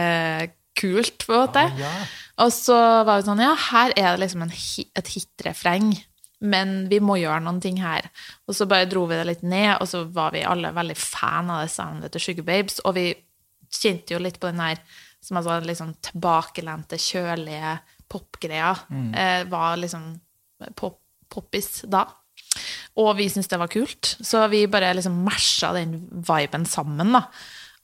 [0.00, 1.64] Gees-kult, på en måte.
[1.68, 1.92] Ah, ja.
[2.40, 5.90] Og så var vi sånn, ja, her er det liksom en, hi- et hitrefreng,
[6.40, 8.08] men vi må gjøre noen ting her.
[8.48, 11.50] Og så bare dro vi det litt ned, og så var vi alle veldig fan
[11.52, 13.10] av det soundet til Sugar Babes, og vi
[13.70, 14.80] kjente jo litt på den der,
[15.20, 17.76] som er sånn sånn tilbakelente, kjølige
[18.10, 18.80] popgreier
[19.14, 20.14] eh, var liksom
[20.74, 20.98] pop,
[21.30, 22.06] poppis da.
[22.98, 27.26] Og vi syntes det var kult, så vi bare liksom masha den viben sammen, da.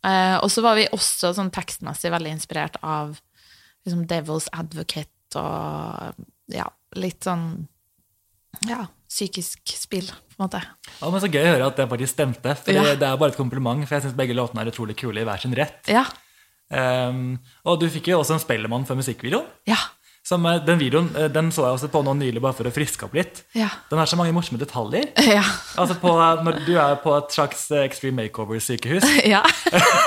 [0.06, 3.16] Eh, og så var vi også sånn tekstmessig veldig inspirert av
[3.86, 6.66] liksom Devil's Advocate og ja,
[6.98, 7.66] litt sånn
[8.66, 10.60] ja, psykisk spill, på en måte.
[11.00, 12.54] Ja, men Så gøy å høre at det faktisk stemte.
[12.58, 12.94] For Ja.
[12.94, 15.42] Det er bare et kompliment, for jeg syns begge låtene er utrolig kule i hver
[15.42, 15.82] sin rett.
[15.92, 16.06] Ja.
[16.70, 19.46] Um, og du fikk jo også en Spellemann for musikkvideoen.
[19.70, 19.78] Ja.
[20.26, 22.72] Som, eh, den videoen eh, den så jeg også på nå nylig, bare for å
[22.74, 23.44] friske opp litt.
[23.54, 23.68] Ja.
[23.92, 25.04] Den har så mange morsomme detaljer.
[25.36, 25.44] Ja.
[25.78, 26.10] Altså på,
[26.42, 29.44] Når du er på et slags eh, Extreme Makeover-sykehus ja.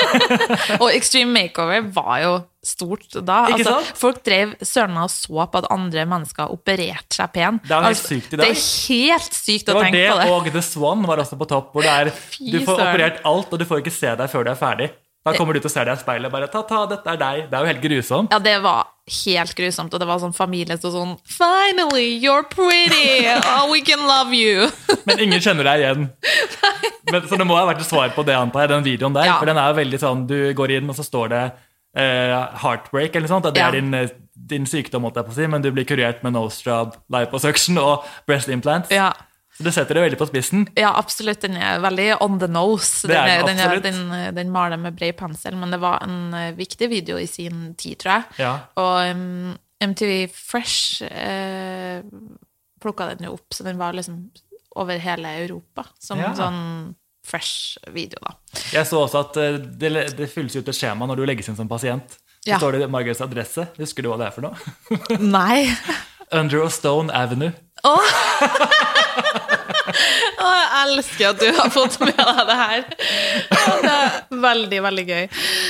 [0.81, 2.33] og Extreme Makeover var jo
[2.67, 3.45] stort da.
[3.53, 7.63] Altså, folk drev søren meg og så på at andre mennesker opererte seg pen.
[7.63, 8.43] Det er helt Altså, sykt i dag.
[8.43, 10.31] Det er helt sykt Det å tenke det, på det.
[10.35, 11.71] og The Swan var også på topp.
[11.77, 14.59] Hvor er, du får operert alt, og du får ikke se deg før du er
[14.67, 14.89] ferdig.
[15.25, 17.17] Da kommer du til å se deg i speilet og bare ta, ta, dette er
[17.19, 17.39] deg.
[17.51, 18.31] Det er jo helt grusomt.
[18.31, 18.87] Ja, det var
[19.25, 23.25] helt grusomt, og det var sånn familie som sånn Finally, you're pretty!
[23.43, 24.69] Oh, we can love you!
[25.09, 26.07] Men ingen kjenner deg igjen.
[27.11, 29.27] Men, så det må ha vært et svar på det, antar jeg, den videoen der.
[29.27, 29.37] Ja.
[29.41, 31.43] For den er jo veldig sånn, du går inn, og så står det
[31.99, 33.49] uh, heartbreak eller noe sånt.
[33.51, 33.67] at Det Ja.
[33.73, 34.09] er din, eh,
[34.49, 38.05] din sykdom, måtte jeg på å si, men du blir kurert med nostrad liposuction og
[38.29, 38.89] breast implants.
[38.93, 39.11] Ja.
[39.59, 40.61] Så du setter det veldig på spissen.
[40.79, 41.41] Ja, absolutt.
[41.43, 43.03] Den er veldig on the nose.
[43.09, 43.83] Det er Den, den er, absolutt.
[43.83, 47.25] den, den, den maler med bred pensel, men det var en eh, viktig video i
[47.27, 48.23] sin tid, tror jeg.
[48.45, 48.53] Ja.
[48.79, 51.99] Og um, MTV Fresh eh,
[52.79, 54.29] plukka den jo opp, så den var liksom
[54.79, 55.89] over hele Europa.
[55.99, 56.31] Som Ja.
[56.39, 56.95] sånn
[57.29, 58.37] fresh video, da.
[58.71, 61.59] Jeg så også at eh, det, det fylles ut et skjema når du legges inn
[61.59, 62.15] som pasient.
[62.39, 62.57] Så Ja.
[62.63, 63.67] står det Margarets adresse.
[63.75, 65.19] Husker du hva det er for noe?
[65.19, 65.67] Nei.
[66.31, 67.51] Under a Stone Avenue.
[67.83, 69.31] Jeg
[70.85, 72.83] elsker at du har fått med deg det her.
[73.49, 75.23] Det er veldig, veldig gøy.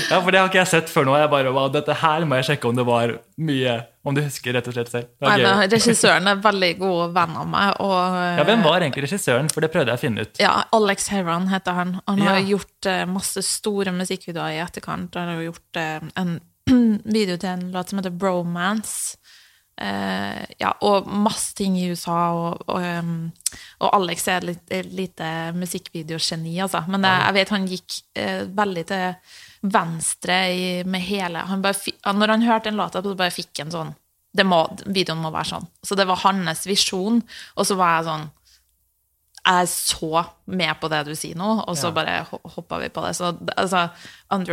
[0.10, 1.16] Ja, for det har ikke jeg sett før nå.
[1.20, 3.78] Jeg bare, wow, dette her må jeg sjekke om det var mye
[4.10, 5.10] Om du husker rett og slett selv.
[5.22, 7.82] Nei, men Regissøren er veldig god venn av meg.
[7.84, 9.50] Og, Ja, Hvem var egentlig regissøren?
[9.54, 10.40] For det prøvde jeg å finne ut.
[10.42, 11.98] Ja, Alex Heron heter han.
[12.08, 12.46] Han har Ja.
[12.56, 15.14] gjort eh, masse store musikkvideoer i etterkant.
[15.20, 16.40] Han har gjort eh, en
[17.06, 19.18] video til en låt som heter Bromance.
[19.80, 22.18] Eh, ja, og masse ting i USA.
[22.36, 23.30] Og, og, um,
[23.80, 26.84] og Alex er et et lite musikkvideogeni, altså.
[26.88, 29.38] Men det, jeg vet han gikk uh, veldig til
[29.72, 33.72] venstre i, med hele han bare, Når han hørte en låta, så bare fikk han
[33.72, 33.96] sånn
[34.32, 35.66] det må, Videoen må være sånn.
[35.84, 37.18] Så det var hans visjon.
[37.58, 38.28] Og så var jeg sånn
[39.50, 41.96] jeg så med på det du sier nå, og så Ja.
[41.96, 43.16] bare ho- hoppa vi på det.
[43.16, 43.90] Så altså,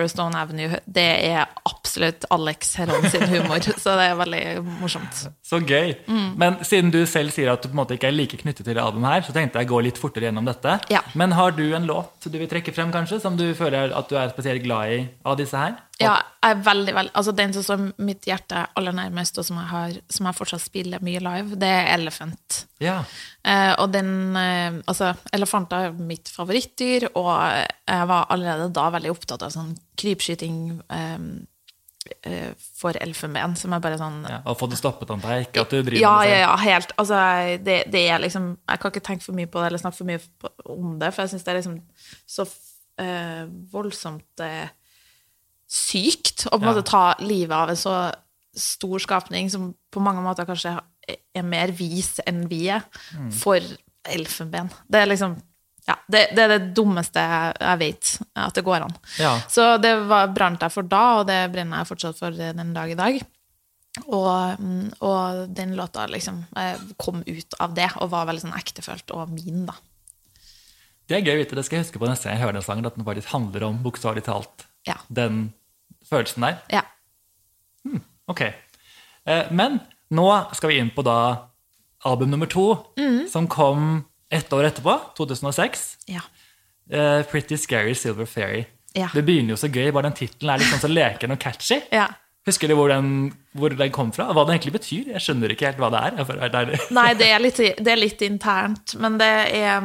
[0.08, 4.42] Stone Avenue, det er absolutt Alex Heron sin humor, så det er veldig
[4.80, 5.26] morsomt.
[5.44, 5.94] Så gøy.
[6.08, 6.36] Mm.
[6.38, 8.74] Men siden du selv sier at du på en måte ikke er like knyttet til
[8.74, 10.78] det albumet her, så tenkte jeg å gå litt fortere gjennom dette.
[10.92, 11.00] Ja.
[11.14, 14.16] Men har du en låt du vil trekke frem, kanskje, som du føler at du
[14.18, 15.76] er spesielt glad i av disse her?
[16.00, 19.56] Ja, jeg er veldig, veldig, altså Den som står mitt hjerte aller nærmest, og som
[19.56, 22.64] jeg, har, som jeg fortsatt spiller mye live, det er Elephant.
[22.84, 22.98] Ja.
[23.46, 29.12] Eh, og den eh, Altså, elefanter er mitt favorittdyr, og jeg var allerede da veldig
[29.14, 30.58] opptatt av sånn krypskyting
[30.92, 34.38] eh, for elfenben, som er bare sånn ja.
[34.46, 35.48] Og få det stoppet, antar jeg.
[35.48, 36.92] Ikke at du driver ja, med det ja, ja, helt.
[37.02, 37.20] Altså,
[37.66, 40.10] det, det er liksom Jeg kan ikke tenke for mye på det eller snakke for
[40.12, 41.80] mye på, om det, for jeg syns det er liksom
[42.36, 42.46] så
[43.02, 43.42] eh,
[43.74, 44.68] voldsomt eh,
[45.66, 47.96] sykt å på en måte ta livet av en så
[48.56, 50.76] stor skapning som på mange måter kanskje
[51.10, 53.32] er mer vis enn vi er, Mm.
[53.34, 53.60] for
[54.06, 54.70] elfenben.
[54.88, 55.34] Det er liksom
[55.86, 58.94] ja, det, det er det dummeste jeg, jeg vet at det går an.
[59.22, 59.36] Ja.
[59.48, 62.90] Så det var, brant jeg for da, og det brenner jeg fortsatt for den dag
[62.90, 63.20] i dag.
[64.12, 64.64] Og,
[65.00, 69.30] og den låta liksom eh, kom ut av det, og var veldig sånn ektefølt og
[69.32, 69.76] min, da.
[71.06, 71.54] Det er gøy å vite.
[71.56, 73.64] Det skal jeg huske på neste gang jeg hører den sangen, at den faktisk handler
[73.70, 74.98] om, bokstavelig talt, Ja.
[75.08, 75.52] den
[76.10, 76.58] følelsen der.
[76.74, 76.82] ja.
[78.28, 78.40] Ok.
[78.42, 79.78] Eh, Men
[80.10, 81.46] nå skal vi inn på da
[82.04, 82.64] album nummer to,
[82.98, 83.28] Mm.
[83.30, 85.86] som kom ett år etterpå, 2006.
[86.12, 86.22] Ja.
[86.92, 88.64] uh, Pretty Scary Silver Fairy.
[88.96, 89.08] Ja.
[89.14, 91.82] Det begynner jo så gøy, bare den tittelen er litt sånn så leken og catchy.
[91.92, 92.08] ja.
[92.46, 94.28] Husker du hvor den, hvor den kom fra?
[94.30, 95.08] Hva den egentlig betyr?
[95.16, 96.20] Jeg skjønner ikke helt hva det er.
[96.22, 96.84] helt.
[96.94, 99.82] Nei, det er, litt, det er litt internt, men det er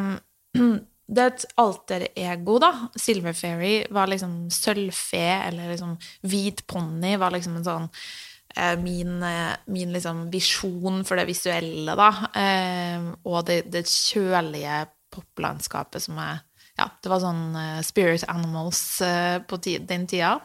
[1.12, 2.69] Det er et alter ego, da.
[2.95, 5.97] Silver Fairy var liksom sølvfe, eller liksom
[6.32, 7.88] hvit ponni var liksom en sånn
[8.82, 12.10] Min, eh, min liksom visjon for det visuelle, da.
[12.36, 16.42] Eh, og det, det kjølige poplandskapet som er
[16.80, 20.38] Ja, det var sånn eh, Spirit Animals eh, på den tida.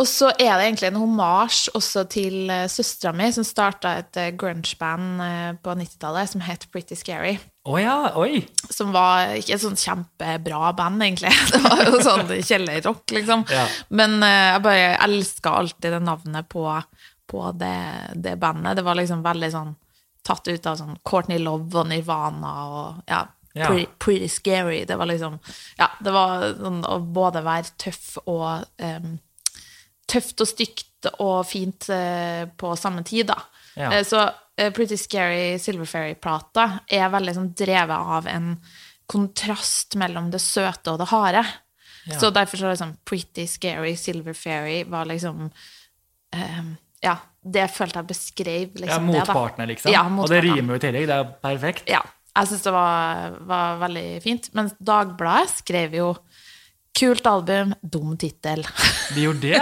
[0.00, 5.22] Og så er det egentlig en homasj også til søstera mi, som starta et grunge-band
[5.24, 7.36] eh, på 90-tallet som het Pretty Scary.
[7.62, 8.40] Å ja, oi!
[8.74, 11.30] Som var ikke et sånn kjempebra band, egentlig.
[11.52, 13.44] Det var jo sånn kjellerrock, liksom.
[13.52, 13.68] Ja.
[13.94, 16.66] Men eh, jeg bare elska alltid det navnet på,
[17.30, 17.76] på det,
[18.18, 18.80] det bandet.
[18.80, 19.76] Det var liksom veldig sånn
[20.26, 23.24] tatt ut av sånn Courtney Love og Nirvana og ja.
[23.52, 23.66] Ja.
[23.68, 24.84] Pretty, pretty scary.
[24.88, 25.34] Det var liksom
[25.76, 29.18] Ja, det var sånn å både være tøff og um,
[30.08, 33.36] Tøft og stygt og fint uh, på samme tid, da.
[33.76, 33.92] Ja.
[33.92, 34.24] Eh, så
[34.56, 38.54] Pretty Scary Silver Fairy-plata er veldig sånn drevet av en
[39.12, 41.42] kontrast mellom det søte og det harde.
[42.06, 42.18] Ja.
[42.18, 45.44] Så derfor så sånn Pretty Scary Silver Fairy var liksom
[46.34, 46.62] eh,
[47.02, 49.26] Ja, det følte jeg beskrev Ja, liksom det, da.
[49.32, 49.92] Motpartene, liksom.
[49.94, 50.56] Ja, og det motpartene.
[50.56, 51.06] rimer jo i tillegg.
[51.10, 51.84] Det er perfekt.
[51.90, 54.48] Ja, jeg syns det var, var veldig fint.
[54.56, 56.12] Mens Dagbladet skrev jo
[56.92, 58.66] 'Kult album, dum tittel'.
[59.14, 59.60] De gjorde det.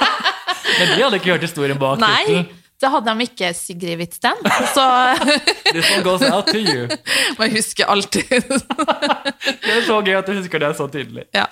[0.78, 2.48] Men de hadde ikke hørt historien bak tittelen.
[2.84, 4.44] Det hadde de ikke, Sigrid Hvitsten.
[4.76, 4.84] Så
[5.72, 6.86] This one goes out to you.
[7.40, 8.28] man husker alltid.
[9.64, 11.26] Det er så gøy at du husker det så tydelig.
[11.36, 11.48] ja.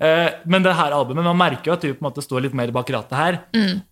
[0.00, 2.54] Eh, Men det her albumet, man merker jo at du på en måte står litt
[2.56, 3.36] mer bak rattet her.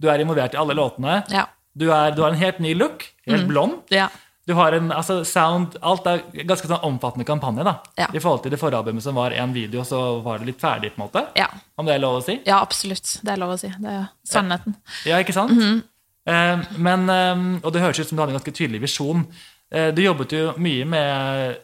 [0.01, 1.19] Du er involvert i alle låtene.
[1.33, 1.43] Ja.
[1.79, 3.83] Du, er, du har en helt ny look, helt blond.
[3.95, 4.09] ja.
[4.49, 7.67] Du har en altså, sound Alt er ganske sånn omfattende kampanje.
[7.69, 7.75] da.
[8.01, 8.07] Ja.
[8.17, 10.95] I forhold til det forrige albumet som var én video, så var det litt ferdig.
[10.95, 11.21] på en måte.
[11.37, 11.51] Ja.
[11.77, 12.39] Om det er lov å si?
[12.49, 13.19] ja, absolutt.
[13.21, 13.69] Det er lov å si.
[13.77, 14.79] Det er sannheten.
[15.05, 15.53] Ja, ikke sant?
[15.53, 15.83] Eh,
[16.29, 19.25] men, eh, Og det høres ut som du hadde en ganske tydelig visjon.
[19.73, 21.59] Eh, du jobbet jo mye med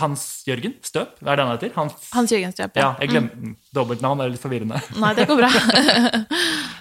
[0.00, 1.72] Hans Jørgen Støp, hva er det han heter?
[1.76, 3.56] Hans, Hans Jørgen Støp, ja, jeg glemte mm.
[3.76, 4.78] Dobbeltnavn er litt forvirrende.
[5.02, 5.50] Nei, det går bra.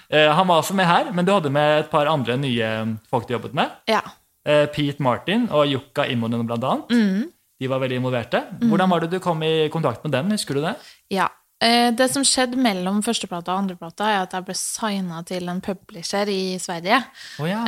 [0.10, 2.66] Eh, han var også med her, men du hadde med et par andre nye
[3.12, 3.76] folk du jobbet med.
[3.86, 4.00] ja.
[4.48, 6.90] Eh, Pete Martin og Jukka Immonen blant annet.
[6.90, 7.28] Mm.
[7.62, 8.42] De var veldig involverte.
[8.64, 10.32] Hvordan var det du kom i kontakt med dem?
[10.34, 10.72] Husker du det?
[11.14, 11.28] Ja.
[11.60, 15.60] Eh, Det som skjedde mellom førsteplata og andreplata, er at jeg ble signa til en
[15.62, 17.02] publisher i Sverige.
[17.40, 17.66] Oh, ja.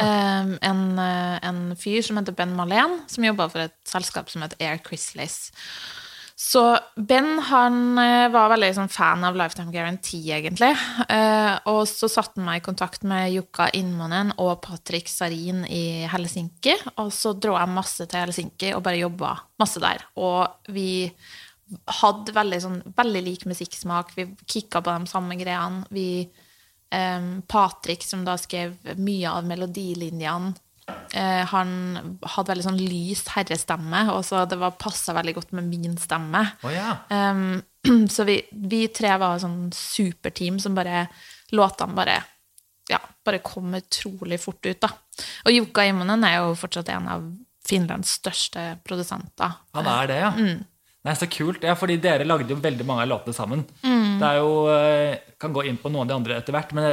[0.64, 4.62] En, eh, en fyr som heter Ben Malén, som jobba for et selskap som heter
[4.62, 5.52] Air Chrisleys.
[6.42, 10.72] Så Ben han eh, var veldig sånn, fan av Lifetime Guarantee, egentlig.
[11.68, 16.80] Og så satte han meg i kontakt med Jukka Innmonen og Patrick Sarin i Helsinki.
[16.96, 20.08] Og så dro jeg masse til Helsinki og bare jobba masse der.
[20.18, 21.12] Og vi
[22.02, 24.16] hadde veldig, sånn, veldig lik musikksmak.
[24.18, 25.86] Vi kicka på de samme greiene.
[25.94, 26.30] Vi,
[26.92, 30.54] eh, Patrick, som da skrev mye av melodilinjene,
[31.14, 35.70] eh, han hadde veldig sånn lys herrestemme, og så det var passa veldig godt med
[35.70, 36.44] min stemme.
[36.64, 36.98] Oh, ja.
[37.10, 37.62] Um,
[38.16, 41.08] så vi, vi tre var sånn superteam som bare
[41.52, 42.14] Låtene bare
[42.88, 44.90] ja, bare kom utrolig fort ut, da.
[45.46, 47.26] Og Jukka Immonen er jo fortsatt en av
[47.68, 49.58] Finlands største produsenter.
[49.78, 50.32] Han er det, ja.
[50.36, 50.64] Mm.
[51.08, 51.64] Nei, Så kult.
[51.66, 53.64] Ja, fordi dere lagde jo veldig mange av låtene sammen.
[53.82, 54.20] Mm.
[54.22, 56.92] Det er jo eh, Kan gå inn på noen av de andre etter hvert, men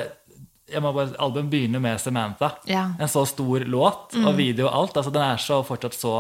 [0.69, 2.51] jeg må bare, albumet begynner med Samantha.
[2.69, 2.87] Ja.
[2.91, 2.97] Mm.
[3.05, 4.97] En så stor låt og video og alt.
[5.01, 6.15] altså Den er så fortsatt så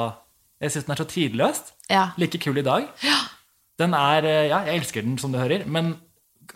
[0.61, 1.73] Jeg syns den er så tidløst.
[1.89, 2.05] Ja.
[2.19, 2.89] Like kul i dag.
[3.05, 3.19] Ja.
[3.79, 5.65] Den er eh, Ja, jeg elsker den, som du hører.
[5.67, 5.95] Men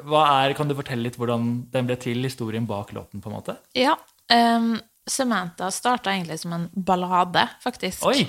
[0.03, 3.21] hva er, kan du fortelle litt hvordan den ble til, historien bak låten?
[3.21, 3.57] på en måte?
[3.77, 3.97] ja.
[4.33, 8.05] Um, Samantha starta egentlig som en ballade, faktisk.
[8.07, 8.29] Oi!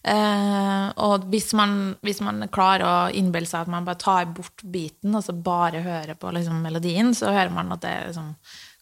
[0.00, 4.64] Eh, og hvis man, hvis man klarer å innbille seg at man bare tar bort
[4.64, 8.30] beaten, altså bare hører på liksom, melodien, så hører man at det liksom,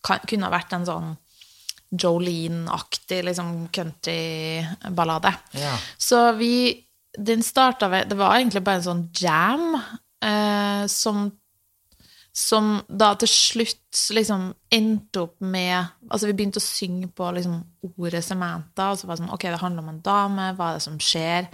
[0.06, 1.16] kan, kunne ha vært en sånn
[1.88, 5.30] Jolene-aktig liksom, countryballade.
[5.56, 5.72] Ja.
[5.96, 6.84] Så vi
[7.16, 11.30] Den starta ved Det var egentlig bare en sånn jam eh, som
[12.38, 15.74] som da til slutt liksom endte opp med
[16.08, 17.56] Altså, vi begynte å synge på liksom
[17.98, 20.78] ordet Samantha, og så var det sånn Ok, det handler om en dame, hva er
[20.78, 21.48] det som skjer?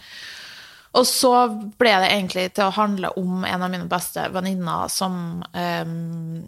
[0.95, 1.33] Og så
[1.81, 6.45] ble det egentlig til å handle om en av mine beste venninner som um,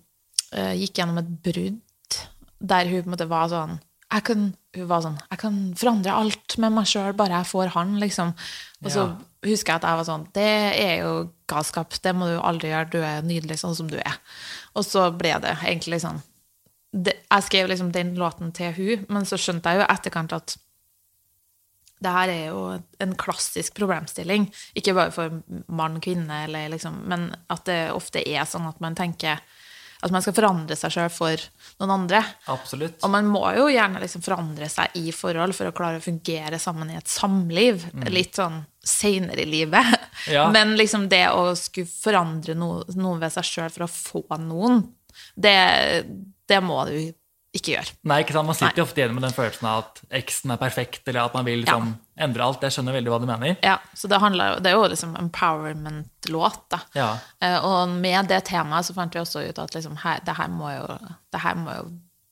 [0.53, 2.21] uh, gikk gjennom et brudd,
[2.61, 4.43] der hun på en måte var sånn jeg kan,
[4.77, 8.37] Hun var sånn Jeg kan forandre alt med meg sjøl, bare jeg får han, liksom.
[8.85, 9.17] Og så Ja.
[9.53, 11.13] Husker jeg at jeg var sånn Det er jo
[11.51, 11.97] galskap.
[12.03, 12.91] Det må du aldri gjøre.
[12.93, 14.19] Du er nydelig sånn som du er.
[14.75, 16.23] Og så ble det egentlig sånn
[16.93, 20.57] det, Jeg skrev liksom den låten til hun, men så skjønte jeg jo etterkant at
[22.05, 22.63] det her er jo
[23.01, 24.51] en klassisk problemstilling.
[24.77, 25.39] Ikke bare for
[25.73, 29.41] mann, kvinne, liksom, men at det ofte er sånn at man tenker
[30.05, 31.43] at man skal forandre seg sjøl for
[31.81, 32.23] noen andre.
[32.53, 32.99] Absolutt.
[33.05, 36.61] Og man må jo gjerne liksom forandre seg i forhold for å klare å fungere
[36.63, 37.85] sammen i et samliv.
[38.13, 39.95] Litt sånn seinere i livet.
[40.33, 40.47] Ja.
[40.51, 44.81] Men liksom det å skulle forandre noe, noe ved seg sjøl for å få noen,
[45.37, 45.53] det,
[46.49, 46.97] det må du
[47.59, 47.91] ikke gjør.
[48.11, 48.49] Nei, ikke sant?
[48.49, 51.37] Man sitter jo ofte igjen med den følelsen av at eksen er perfekt, eller at
[51.37, 51.91] man vil liksom
[52.27, 52.65] endre alt.
[52.65, 53.57] Jeg skjønner veldig hva du mener.
[53.65, 56.81] Ja, så det, handler, det er jo liksom empowerment-låt, da.
[56.97, 57.11] Ja.
[57.41, 60.53] Eh, Og med det temaet så fant vi også ut at liksom, her, det, her
[60.53, 60.99] må jo,
[61.33, 61.87] det her må jo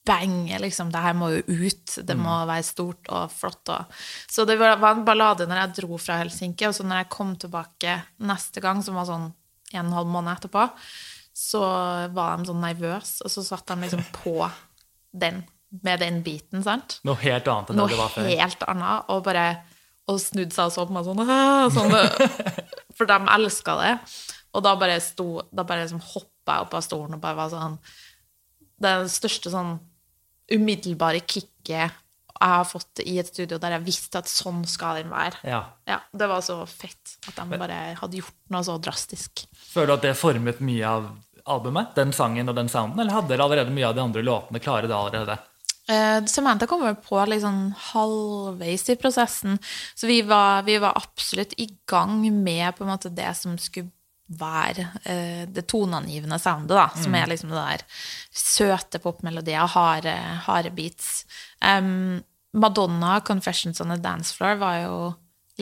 [0.05, 0.91] bange, liksom.
[0.93, 1.95] Det her må jo ut.
[2.05, 3.73] Det må være stort og flott.
[3.73, 3.95] Og.
[4.31, 7.13] Så det var, var en ballade når jeg dro fra Helsinki, og så når jeg
[7.17, 7.97] kom tilbake
[8.29, 9.31] neste gang, som var sånn
[9.75, 10.69] en og en halv måned etterpå,
[11.35, 11.61] så
[12.15, 14.37] var de sånn nervøse, og så satt de liksom på
[15.15, 15.43] den,
[15.85, 16.99] med den biten, sant?
[17.07, 18.27] Noe helt annet enn noe det det var før.
[18.27, 19.47] Noe helt annet, og bare
[20.11, 21.23] og snudde seg og så på meg sånn,
[21.77, 21.95] sånn
[22.99, 23.93] For de elska det.
[24.55, 27.53] Og da bare sto Da bare liksom hoppa jeg opp av stolen og bare var
[27.53, 27.79] sånn
[28.85, 29.77] det største sånn
[30.53, 31.95] umiddelbare kicket
[32.35, 35.39] jeg har fått i et studio der jeg visste at sånn skal den være.
[35.47, 35.61] Ja.
[35.89, 39.47] Ja, Det var så fett at de bare hadde gjort noe så drastisk.
[39.71, 41.07] Føler du at det formet mye av
[41.45, 41.95] albumet?
[41.97, 43.01] Den sangen og den sounden?
[43.01, 45.39] Eller hadde dere allerede mye av de andre låtene klare da allerede?
[45.85, 49.59] Uh, Samantha kom vel på sånn halvveis i prosessen,
[49.95, 53.93] så vi var, vi var absolutt i gang med på en måte det som skulle
[54.25, 57.85] være uh, det toneangivende soundet, da, som er liksom det der
[58.33, 60.15] søte popmelodier, harde,
[60.47, 61.27] harde beats.
[61.61, 62.23] Um,
[62.55, 64.97] Madonna, 'Confessions on a Dance Floor', var jo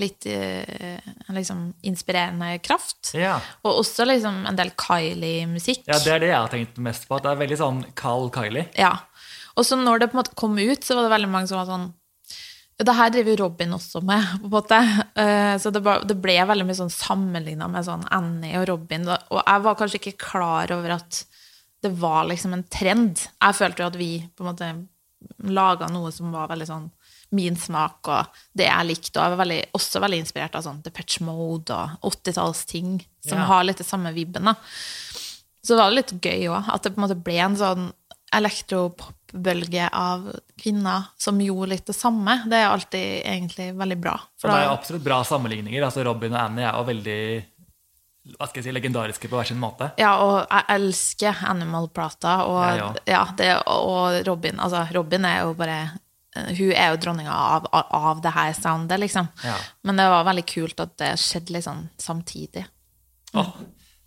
[0.01, 3.13] litt eh, liksom inspirerende kraft.
[3.19, 3.37] Ja.
[3.63, 5.83] Og også liksom en del Kylie-musikk.
[5.87, 7.19] ja, det er det jeg har tenkt mest på.
[7.21, 8.69] Det er veldig sånn kald Kylie.
[8.79, 8.95] Ja.
[9.57, 11.61] Og så når det på en måte kom ut, så var det veldig mange som
[11.61, 11.91] var sånn
[12.83, 14.79] Det her driver Robin også med, på en måte.
[15.15, 19.05] Eh, Så det, ble veldig mye sånn sammenligna med sånn Annie og Robin.
[19.13, 21.21] Og jeg var kanskje ikke klar over at
[21.83, 23.21] det var liksom en trend.
[23.43, 24.73] Jeg følte jo at vi på en måte
[25.53, 26.91] laga noe som var veldig sånn
[27.33, 29.17] min smak og det jeg likte.
[29.19, 33.45] Og jeg var veldig, også veldig inspirert av sånn Depeche Mode og 80-tallsting som Ja.
[33.49, 34.45] har litt det samme vibben.
[34.45, 34.55] da.
[35.65, 37.93] Så var det litt gøy òg, at det på en måte ble en sånn
[38.33, 40.27] elektropopbølge av
[40.61, 42.43] kvinner som gjorde litt det samme.
[42.49, 44.17] Det er alltid egentlig veldig bra.
[44.41, 45.83] For det er absolutt bra sammenligninger.
[45.85, 47.23] altså Robin og Annie er jo veldig
[48.39, 49.89] hva skal jeg si, legendariske på hver sin måte.
[49.99, 52.37] Ja, og jeg elsker Animal-plata.
[52.47, 53.25] Og, ja,
[53.67, 55.81] og Robin altså Robin er jo bare
[56.33, 59.29] Hun er jo dronninga av, av det her soundet, liksom.
[59.45, 59.57] Ja.
[59.85, 62.65] Men det var veldig kult at det skjedde litt sånn samtidig.
[63.37, 63.51] Åh,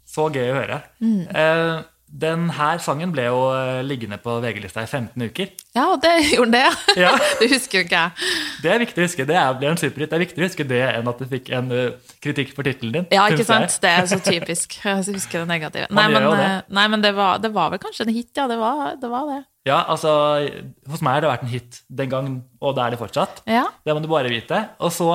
[0.09, 0.79] så gøy å høre.
[1.01, 1.75] Eh,
[2.07, 5.49] den her sangen ble jo eh, liggende på VG-lista i 15 uker.
[5.75, 6.99] Ja, det gjorde den det.
[7.01, 7.11] Ja.
[7.41, 8.29] det husker jo ikke jeg.
[8.63, 9.25] Det er viktig å huske.
[9.27, 10.11] Det ble en superhit.
[10.11, 12.93] Det er viktig å huske det enn at du fikk en eh, kritikk for tittelen
[12.99, 13.07] din.
[13.11, 13.49] Ja, ikke jeg.
[13.49, 13.75] sant?
[13.83, 14.77] Det er så typisk.
[14.85, 15.89] Jeg husker det negative.
[15.97, 16.45] Nei, men, det.
[16.45, 18.45] eh, nei, men det, var, det var vel kanskje en hit, ja.
[18.53, 19.09] Det var det.
[19.15, 19.41] Var det.
[19.65, 20.13] Ja, altså,
[20.93, 23.41] Hos meg har det vært en hit den gangen, og det er det fortsatt.
[23.49, 23.65] Ja.
[23.83, 24.61] Det må du bare vite.
[24.79, 25.09] Og så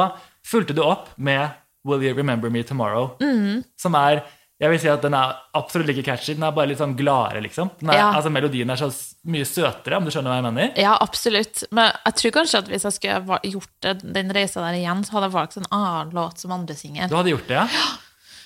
[0.46, 1.54] fulgte du opp med
[1.86, 3.62] Will You Remember Me Tomorrow, Mm.
[3.80, 4.24] som er
[4.60, 6.34] jeg vil si at Den er absolutt like catchy.
[6.36, 7.70] Den er bare litt sånn gladere, liksom.
[7.82, 8.10] Er, Ja.
[8.12, 8.90] altså Melodien er så
[9.24, 10.72] mye søtere, om du skjønner hva jeg mener.
[10.76, 11.64] ja, absolutt.
[11.72, 15.12] Men jeg tror kanskje at hvis jeg skulle gjort det, den reisa der igjen, så
[15.16, 17.08] hadde jeg valgt en annen låt som andre singer.
[17.08, 17.66] Du hadde gjort det, ja?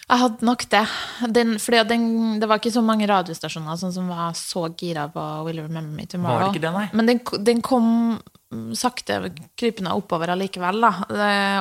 [0.05, 0.83] Jeg hadde nok det.
[1.33, 5.23] Den, fordi den, det var ikke så mange radiostasjoner sånn som var så gira på
[5.47, 6.35] Will You Remember Me Tomorrow.
[6.39, 6.89] Var det ikke det, nei?
[6.93, 7.87] Men den, den kom
[8.77, 9.19] sakte
[9.59, 10.91] krypende oppover allikevel, da.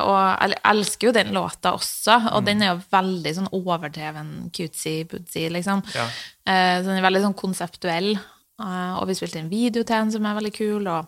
[0.03, 0.17] Og
[0.51, 2.45] jeg elsker jo den låta også, og Mm.
[2.45, 5.84] den er jo veldig sånn overdreven cutesy-putsy, liksom.
[5.95, 6.06] Ja.
[6.45, 8.13] Eh, så den er veldig sånn konseptuell.
[8.62, 10.88] Eh, og vi spilte en video til den som er veldig kul.
[10.88, 11.08] Og,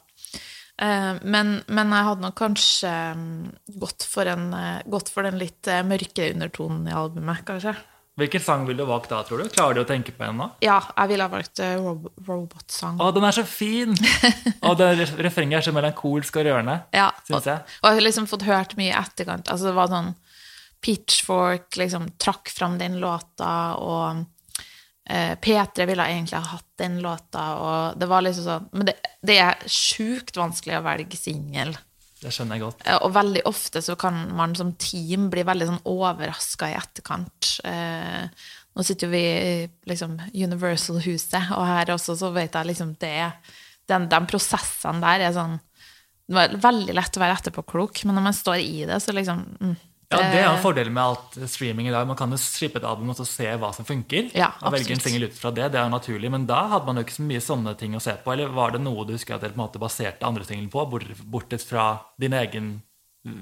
[0.80, 4.50] eh, men, men jeg hadde nok kanskje mm, gått for, en,
[4.89, 7.76] gått for den litt mørkere undertonen i albumet, kanskje.
[8.15, 9.49] Hvilken sang ville du valgt da, tror du?
[9.51, 10.45] Klarer du å tenke på en nå?
[10.63, 12.95] Ja, jeg ville ha valgt uh, Rob Robotsang.
[13.04, 13.91] Å, den er så fin!
[14.63, 17.65] Og det ref- refrenget er så melankolsk og rørende, Ja, syns og, jeg.
[17.82, 19.51] og jeg har liksom fått hørt mye i etterkant.
[19.51, 20.13] Altså, det var sånn
[20.86, 23.51] Pitchfork liksom trakk fram den låta,
[23.82, 24.23] og
[25.10, 28.95] eh, P3 ville egentlig ha hatt den låta, og det var liksom sånn Men det,
[29.25, 31.73] det er sjukt vanskelig å velge singel.
[32.26, 32.86] Det skjønner jeg godt.
[33.06, 37.52] Og veldig ofte så kan man som team bli veldig sånn overraska i etterkant.
[37.68, 42.96] Eh, nå sitter jo vi i liksom Universal-huset, og her også så vet jeg liksom
[43.02, 43.30] det
[43.86, 45.60] den, De prosessene der er sånn
[46.26, 49.44] Det er veldig lett å være etterpåklok, men når man står i det, så liksom
[49.62, 49.76] mm,
[50.12, 52.06] Ja, Det er en eh, fordel med alt streaming i dag.
[52.08, 54.28] Man kan jo strippe et album og så se hva som funker.
[54.38, 55.72] Ja, og velge en singel ut fra det.
[55.74, 56.30] Det er jo naturlig.
[56.32, 58.34] Men da hadde man jo ikke så mye sånne ting å se på.
[58.36, 60.86] Eller var det noe du husker at dere på en måte baserte andre singelen på,
[60.91, 61.88] bort- bortsett fra
[62.22, 62.76] din egen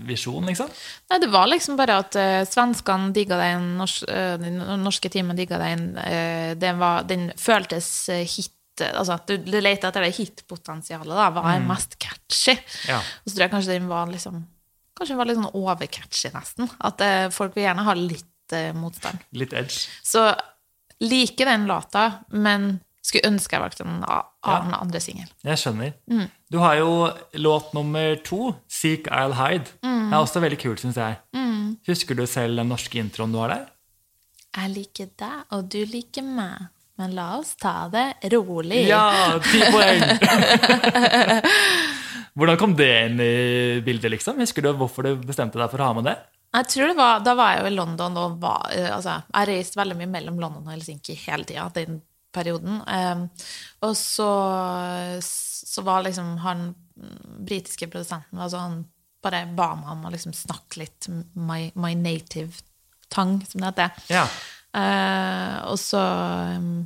[0.07, 0.69] visjon, liksom?
[1.11, 5.35] Nei, det var liksom bare at uh, svenskene digga den, nors uh, den norske teamet
[5.41, 5.89] digga den.
[5.99, 11.11] Uh, den, var, den føltes eh, hit Altså at du, du leter etter det hitpotensialet,
[11.13, 11.27] da.
[11.35, 12.55] Hva er mest catchy?
[12.89, 12.95] Ja.
[13.21, 14.39] Og så tror jeg kanskje den var liksom
[14.93, 16.69] Kanskje den var litt sånn overcatchy, nesten.
[16.85, 19.23] At eh, folk vil gjerne ha litt eh, motstand.
[19.37, 19.87] Litt edge.
[20.05, 20.27] Så
[21.03, 25.27] liker den låta, men skulle ønske jeg valgte en annen annen andre singel.
[25.43, 25.93] Jeg skjønner.
[26.11, 26.27] Mm.
[26.51, 29.71] Du har jo låt nummer to, 'Seek I'll Hide'.
[29.83, 30.09] Mm.
[30.09, 31.19] Det er også veldig kult, syns jeg.
[31.87, 33.65] Husker du selv den norske introen du har der?
[34.53, 36.69] Jeg liker deg, og du liker meg.
[37.01, 38.83] Men la oss ta det rolig.
[38.87, 40.03] Ja, ti poeng!
[42.33, 44.39] Hvordan kom det inn i bildet, liksom?
[44.41, 46.15] Husker du hvorfor du bestemte deg for å ha med det?
[46.53, 49.49] Jeg tror det var, Da var jeg jo i London og var, eh, altså, Jeg
[49.49, 52.01] reiste veldig mye mellom London og Helsinki hele tida den
[52.33, 52.81] perioden.
[52.89, 53.27] Um,
[53.85, 54.29] og så,
[55.21, 58.79] så var liksom han mm, britiske produsenten altså Han
[59.23, 62.59] bare ba meg om å liksom snakke litt my, my native
[63.13, 64.01] tongue, som det heter.
[64.11, 64.25] Ja.
[64.73, 66.01] Eh, og så
[66.57, 66.83] um,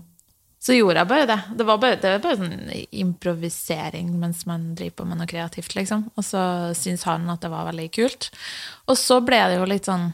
[0.67, 1.37] så gjorde jeg bare det.
[1.55, 5.77] Det var bare, det var bare sånn improvisering mens man driver på med noe kreativt,
[5.77, 6.09] liksom.
[6.19, 6.41] Og så
[6.75, 8.27] syntes han at det var veldig kult.
[8.91, 10.09] Og så ble det jo litt sånn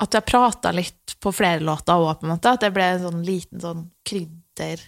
[0.00, 2.52] at jeg prata litt på flere låter òg, på en måte.
[2.52, 4.84] At det ble en sånn liten sånn krydder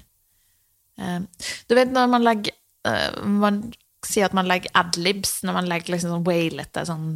[0.99, 1.21] Eh,
[1.68, 2.53] Du vet når man legger
[2.88, 3.62] eh, Man
[4.05, 7.07] sier at man legger adlibs når man legger liksom sånn wailete sånn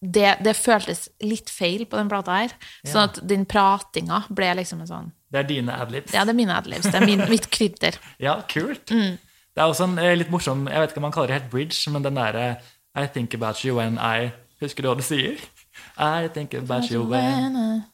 [0.00, 2.52] det, det føltes litt feil på den plata her.
[2.86, 6.14] Sånn at den pratinga ble liksom en sånn Det er dine adlibs.
[6.14, 6.86] Ja, det er mine adlibs.
[6.86, 7.98] Det er min, mitt krydder.
[8.28, 8.90] Ja, kult.
[8.94, 9.18] Mm.
[9.18, 11.50] Det er også en eh, litt morsom Jeg vet ikke om man kaller det helt
[11.50, 12.48] bridge, men den derre
[12.94, 14.30] I think about you when I
[14.62, 15.38] Husker du hva du sier?
[15.98, 17.84] I think about you when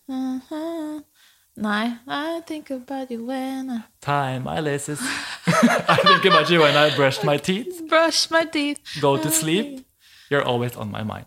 [1.56, 5.00] Nei, I think about you when I time I laces
[5.46, 9.86] I think about you when I brush my teeth, brush my teeth go to sleep.
[10.30, 11.26] You're always on my mind.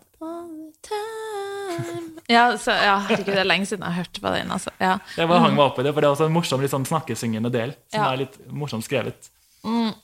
[2.28, 4.50] Ja, så, ja, herregud, det er lenge siden jeg har hørt på den.
[4.52, 4.70] Altså.
[4.80, 4.98] Ja.
[5.16, 6.84] Jeg bare hang meg opp i det, for det er også en morsom litt sånn
[6.88, 7.72] snakkesyngende del.
[7.88, 8.12] Som Ja.
[8.12, 9.30] er litt morsomt skrevet.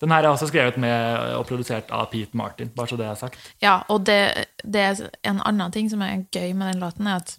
[0.01, 3.14] Den her er også skrevet med og produsert av Pete Martin, bare så det er
[3.16, 3.39] sagt.
[3.62, 7.20] Ja, og det, det er en annen ting som er gøy med den låten, er
[7.22, 7.37] at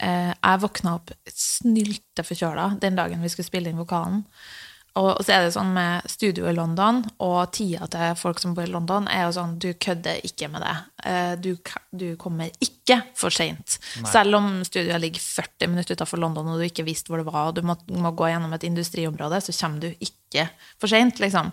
[0.00, 4.22] eh, jeg våkna opp snylteforkjøla den dagen vi skulle spille inn vokalen.
[4.98, 8.66] Og, så er det sånn med studio i London, og tida til folk som bor
[8.66, 10.76] i London, er jo sånn du kødder ikke med det.
[11.06, 11.52] Eh, Du,
[11.92, 13.78] du kommer ikke for seint.
[14.08, 17.50] Selv om studioet ligger 40 minutter utenfor London, og du ikke visste hvor det var,
[17.50, 20.48] og du må, må gå gjennom et industriområde, så kommer du ikke
[20.80, 21.52] for seint, liksom.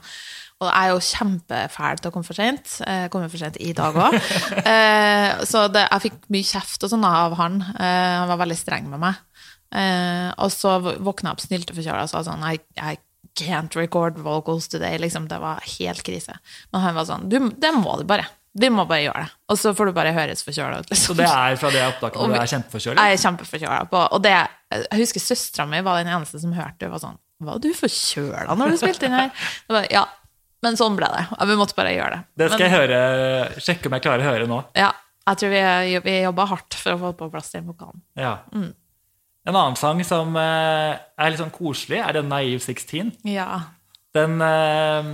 [0.63, 2.77] Og jeg er jo kjempefæl til å komme for sent.
[2.87, 4.15] Jeg kommer for sent i dag òg.
[4.75, 7.59] Eh, så det, jeg fikk mye kjeft og sånn av han.
[7.75, 9.19] Eh, han var veldig streng med meg.
[9.75, 12.95] Eh, og så våkna jeg opp snylteforkjøla og sa sånn jeg, I
[13.35, 14.97] can't record vocals today.
[15.01, 16.37] Liksom, det var helt krise.
[16.71, 18.27] Men han var sånn du, Det må du bare.
[18.55, 19.31] Vi må bare gjøre det.
[19.51, 20.89] Og så får du bare høres forkjøla ut.
[20.91, 21.11] Liksom.
[21.11, 23.03] Så det er fra det opptaket hvor du er kjempeforkjøla?
[23.03, 24.35] Jeg er kjempeforkjøla Og det,
[24.71, 26.91] jeg husker søstera mi var den eneste som hørte det.
[26.93, 29.49] Var sånn Var du forkjøla når du spilte inn her?
[29.67, 30.05] Bare, ja.
[30.63, 31.25] Men sånn ble det.
[31.51, 32.21] Vi måtte bare gjøre det.
[32.39, 33.01] Det skal Men, jeg høre,
[33.67, 34.61] sjekke om jeg klarer å høre nå.
[34.79, 34.93] ja,
[35.25, 38.01] jeg tror vi, vi jobba hardt for å få på plass den vokalen.
[38.17, 38.37] Ja.
[38.55, 38.71] Mm.
[39.45, 43.11] En annen sang som eh, er litt sånn koselig, er den Naive 16.
[43.29, 43.61] Ja.
[44.15, 45.09] Den, eh,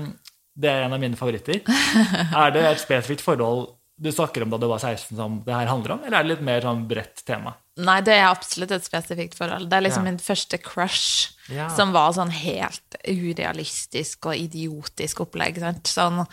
[0.56, 1.60] det er en av mine favoritter.
[2.44, 5.68] Er det et spesifikt forhold du snakker om da du var 16 som det her
[5.70, 7.52] handler om, eller er det litt mer sånn bredt tema?
[7.86, 9.68] Nei, det er absolutt et spesifikt forhold.
[9.70, 10.10] Det er liksom Ja.
[10.10, 11.68] min første crush, Ja.
[11.70, 15.60] som var sånn helt urealistisk og idiotisk opplegg.
[15.62, 15.84] Sant?
[15.92, 16.26] Sånn,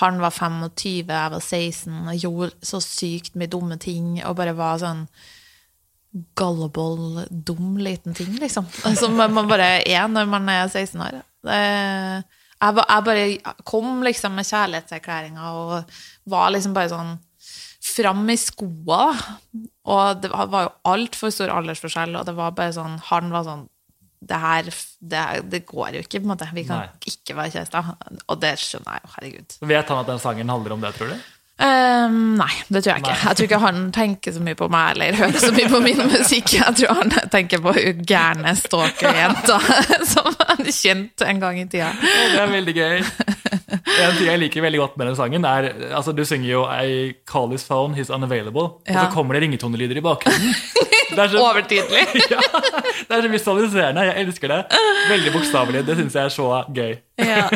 [0.00, 4.54] han var 25, jeg var 16, og gjorde så sykt mye dumme ting, og bare
[4.56, 5.06] var sånn
[6.36, 8.68] gullible, dum liten ting, liksom.
[8.98, 11.20] Som man bare er når man er 16 år.
[11.48, 12.76] Jeg,
[13.08, 13.26] bare
[13.66, 15.94] kom liksom med kjærlighetserklæringa og
[16.30, 17.14] var liksom bare sånn
[17.82, 19.08] fram i skoa.
[19.90, 23.48] Og det var var jo altfor stor aldersforskjell, og det var bare sånn Han var
[23.48, 23.68] sånn
[24.22, 24.68] det her
[25.00, 26.46] det, det går jo ikke, på en måte.
[26.54, 27.10] Vi kan Nei.
[27.10, 27.88] ikke være kjærester.
[28.30, 29.56] Og det skjønner jeg jo, herregud.
[29.72, 31.24] Vet han at den sangen handler om det, tror du?
[31.62, 33.16] Ehm, nei, det tror jeg ikke.
[33.22, 36.00] Jeg tror ikke han tenker så mye på meg eller hører så mye på min
[36.14, 36.54] musikk.
[36.58, 39.58] Jeg tror han tenker på hun gærne stalkerjenta
[40.12, 41.92] som han kjente en gang i tida.
[42.02, 43.04] Det er veldig gøy.
[43.72, 47.12] En ting jeg liker veldig godt med den sangen, er altså Du synger jo I
[47.28, 48.64] call his phone, he's unavailable.
[48.84, 50.54] Og så kommer det ringetonelyder i bakgrunnen.
[51.12, 52.04] Det så, Overtydelig.
[52.32, 52.40] ja,
[53.08, 54.06] det er så visualiserende.
[54.08, 54.60] Jeg elsker det.
[55.10, 55.84] Veldig bokstavelig.
[55.88, 56.94] Det syns jeg er så gøy.
[57.20, 57.48] Ja.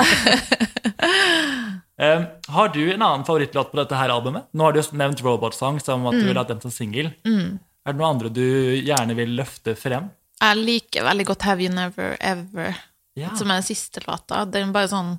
[1.97, 4.51] Um, har du en annen favorittlåt på dette her albumet?
[4.53, 7.09] Nå har du nevnt Robot Song som at du vil ha den som singel.
[7.25, 8.43] Er det noe andre du
[8.85, 10.11] gjerne vil løfte frem?
[10.43, 12.77] Jeg liker veldig godt Have You Never Ever,
[13.17, 13.31] Ja.
[13.39, 14.45] som er den siste låta.
[14.45, 15.15] Den, er bare sånn,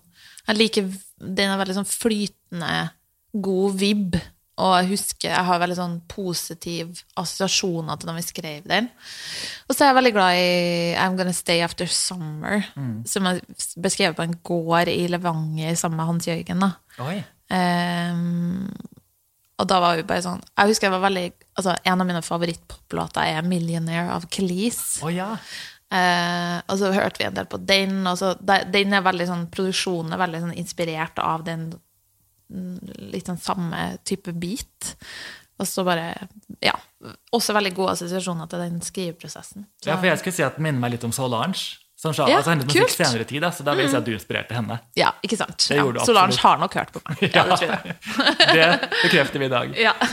[0.46, 2.92] jeg liker, den er veldig sånn flytende,
[3.34, 4.20] god vibb.
[4.58, 8.88] Og jeg husker jeg har veldig sånn positiv assosiasjoner til da vi skrev den.
[9.70, 12.64] Og så er jeg veldig glad i I'm Gonna Stay After Summer,
[13.06, 13.42] som er
[13.78, 16.60] beskrevet på en gård i Levanger sammen med Hans Jørgen.
[16.60, 16.72] da.
[17.54, 18.68] Ehm,
[19.58, 21.28] og da var vi bare sånn Jeg husker jeg var veldig
[21.58, 25.00] altså En av mine favorittpoplåter er 'Millionaire' av Kelis.
[25.04, 25.38] Oh, ja.
[25.88, 28.06] Uh, og så hørte vi en del på den.
[28.08, 31.80] Og så, de- den er veldig sånn, Produksjonen er veldig sånn inspirert av den mm,
[32.50, 34.94] litt sånn samme type bit.
[35.60, 36.14] Og så bare
[36.64, 36.76] Ja.
[37.34, 39.66] Også veldig gode assosiasjoner til den skriveprosessen.
[39.82, 41.78] Så, ja, for jeg skulle si at den minner meg litt om Solange.
[41.98, 44.12] Som sa, Ja, altså hennes musikk senere tid, så da vil jeg si at du
[44.14, 44.76] inspirerte henne.
[44.96, 45.66] ja, ikke sant?
[45.74, 47.24] Ja, Solange har nok hørt på meg.
[47.34, 47.96] Ja, det tror jeg.
[48.54, 48.68] Det
[49.02, 49.78] bekrefter vi i dag.
[49.82, 49.94] Ja.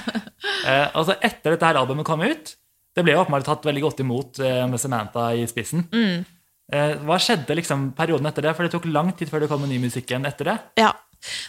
[0.64, 2.54] Eh, altså Etter dette her albumet kom ut,
[2.96, 5.82] det ble jo åpenbart tatt veldig godt imot eh, med Samantha i spissen.
[5.92, 6.24] Mm.
[6.72, 8.52] Eh, hva skjedde liksom perioden etter det?
[8.56, 10.56] For det tok lang tid før det kom ny musikk igjen etter det.
[10.80, 10.92] Ja.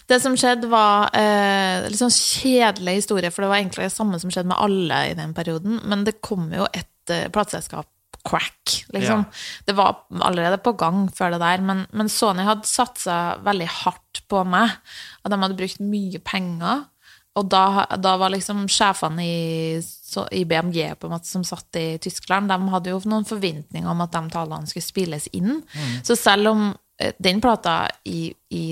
[0.09, 4.19] Det som skjedde, var eh, litt sånn kjedelig historie, for det var egentlig det samme
[4.21, 5.81] som skjedde med alle i den perioden.
[5.85, 7.89] Men det kom jo et eh, plateselskap,
[8.25, 9.21] Crack, liksom.
[9.21, 9.63] Ja.
[9.67, 14.23] Det var allerede på gang før det der, men, men Sony hadde satsa veldig hardt
[14.31, 14.73] på meg.
[15.21, 16.87] Og de hadde brukt mye penger.
[17.35, 21.77] Og da, da var liksom sjefene i, så, i BMG på en måte, som satt
[21.77, 25.59] i Tyskland, de hadde jo noen forventninger om at de talene skulle spilles inn.
[26.07, 26.69] Så selv om
[27.01, 28.63] eh, den plata i, i,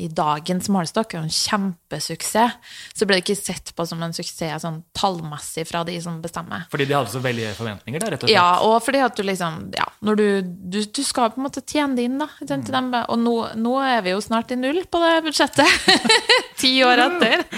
[0.00, 2.56] i dagens målestokk er jo en kjempesuksess,
[2.96, 6.66] så ble det ikke sett på som en suksess sånn tallmessig fra de som bestemmer.
[6.72, 8.02] Fordi de hadde så veldig forventninger.
[8.02, 8.36] Da, rett og slett.
[8.36, 11.96] Ja, og fordi at du liksom Ja, du, du, du skal på en måte tjene
[11.98, 12.28] det inn, da.
[12.40, 12.94] Mm.
[13.10, 15.90] Og nå, nå er vi jo snart i null på det budsjettet.
[16.60, 17.44] Ti år etter.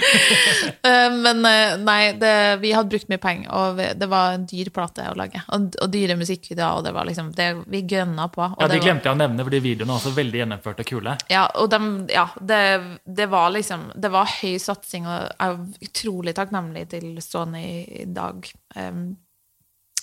[0.83, 4.67] Eh, Men eh, nei, det, vi hadde brukt mye penger, og det var en dyr
[4.73, 5.39] plate å lage.
[5.55, 8.45] Og, og dyre musikkvideoer, og det var liksom det, Vi gønna på.
[8.59, 11.15] Ja, De glemte jeg å nevne, fordi videoene er også veldig gjennomførte og kule.
[11.31, 11.79] ja, og de,
[12.13, 17.21] ja, det, det var liksom Det var høy satsing, og jeg er utrolig takknemlig til
[17.23, 17.65] Sony
[18.03, 19.05] i dag um,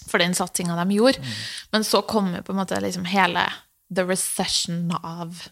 [0.09, 1.23] for den satsinga de gjorde.
[1.73, 3.45] Men så kom jo på en måte liksom hele
[3.95, 5.45] the recession av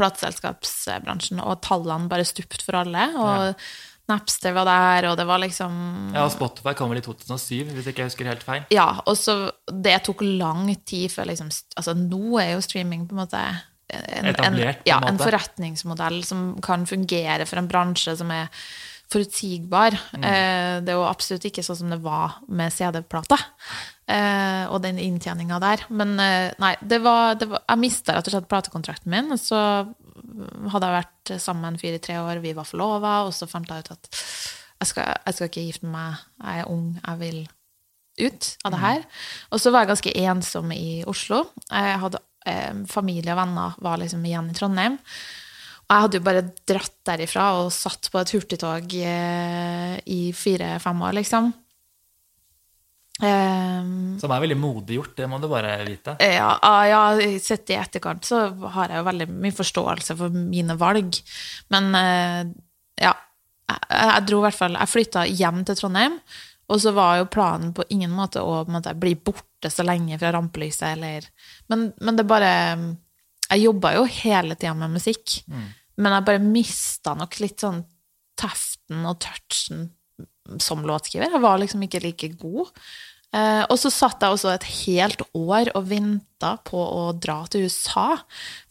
[0.00, 3.06] plateselskapsbransjen, og tallene bare stupte for alle.
[3.20, 3.64] Og
[4.10, 5.74] Napster var der, og det var liksom
[6.16, 8.64] Ja, og Spotify kom vel i 2007, hvis ikke jeg husker helt feil.
[8.74, 13.14] ja, og så det tok lang tid før liksom Altså, nå er jo streaming på
[13.14, 13.42] en måte
[13.90, 18.48] en, Etablert, en ja, en forretningsmodell som kan fungere for en bransje som er
[19.10, 19.96] forutsigbar.
[20.14, 20.24] Mm.
[20.24, 23.38] Eh, det er jo absolutt ikke sånn som det var med CD-plata.
[24.10, 25.84] Eh, og den inntjeninga der.
[25.90, 29.32] Men eh, nei, det var, det var Jeg mista rett og slett platekontrakten min.
[29.34, 29.60] Og så
[30.70, 34.10] hadde jeg vært sammen fire-tre år, vi var forlova, og så fant jeg ut at
[34.80, 37.40] jeg skal, jeg skal ikke gifte meg, jeg er ung, jeg vil
[38.20, 39.02] ut av det her.
[39.50, 41.42] Og så var jeg ganske ensom i Oslo.
[41.68, 44.98] Jeg hadde eh, Familie og venner var liksom igjen i Trondheim.
[45.90, 51.02] Og jeg hadde jo bare dratt derifra og satt på et hurtigtog eh, i fire-fem
[51.08, 51.50] år, liksom.
[53.20, 56.14] Um, Som er veldig modig gjort, det må du bare vite.
[56.24, 57.00] ja, ah, ja,
[57.42, 58.46] sett i etterkant så
[58.76, 61.18] har jeg jo veldig mye forståelse for mine valg.
[61.74, 62.54] Men eh,
[63.02, 63.12] ja,
[63.68, 66.16] jeg, jeg dro i hvert fall Jeg flytta hjem til Trondheim,
[66.70, 70.32] og så var jo planen på ingen måte å måtte, bli borte så lenge fra
[70.32, 71.26] rampelyset, eller
[71.68, 72.52] Men, men det bare
[73.50, 75.42] Jeg jobba jo hele tida med musikk,
[76.00, 77.82] men jeg bare mista nok litt sånn
[78.40, 79.90] teften og touchen
[80.62, 81.30] som låtskriver.
[81.30, 82.70] Jeg var liksom ikke like god.
[83.30, 87.68] Eh, og så satt jeg også et helt år og venta på å dra til
[87.68, 88.08] USA.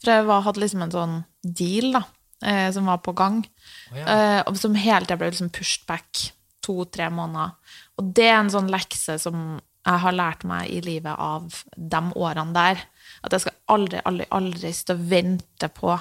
[0.00, 2.02] For jeg var, hadde liksom en sånn deal da,
[2.44, 4.04] eh, som var på gang, oh, ja.
[4.04, 6.26] eh, og som hele tida ble liksom pushed back
[6.64, 7.56] to-tre måneder.
[8.00, 12.00] Og det er en sånn lekse som jeg har lært meg i livet av de
[12.14, 12.82] årene der.
[13.24, 15.92] At jeg skal aldri, aldri, aldri stå og vente på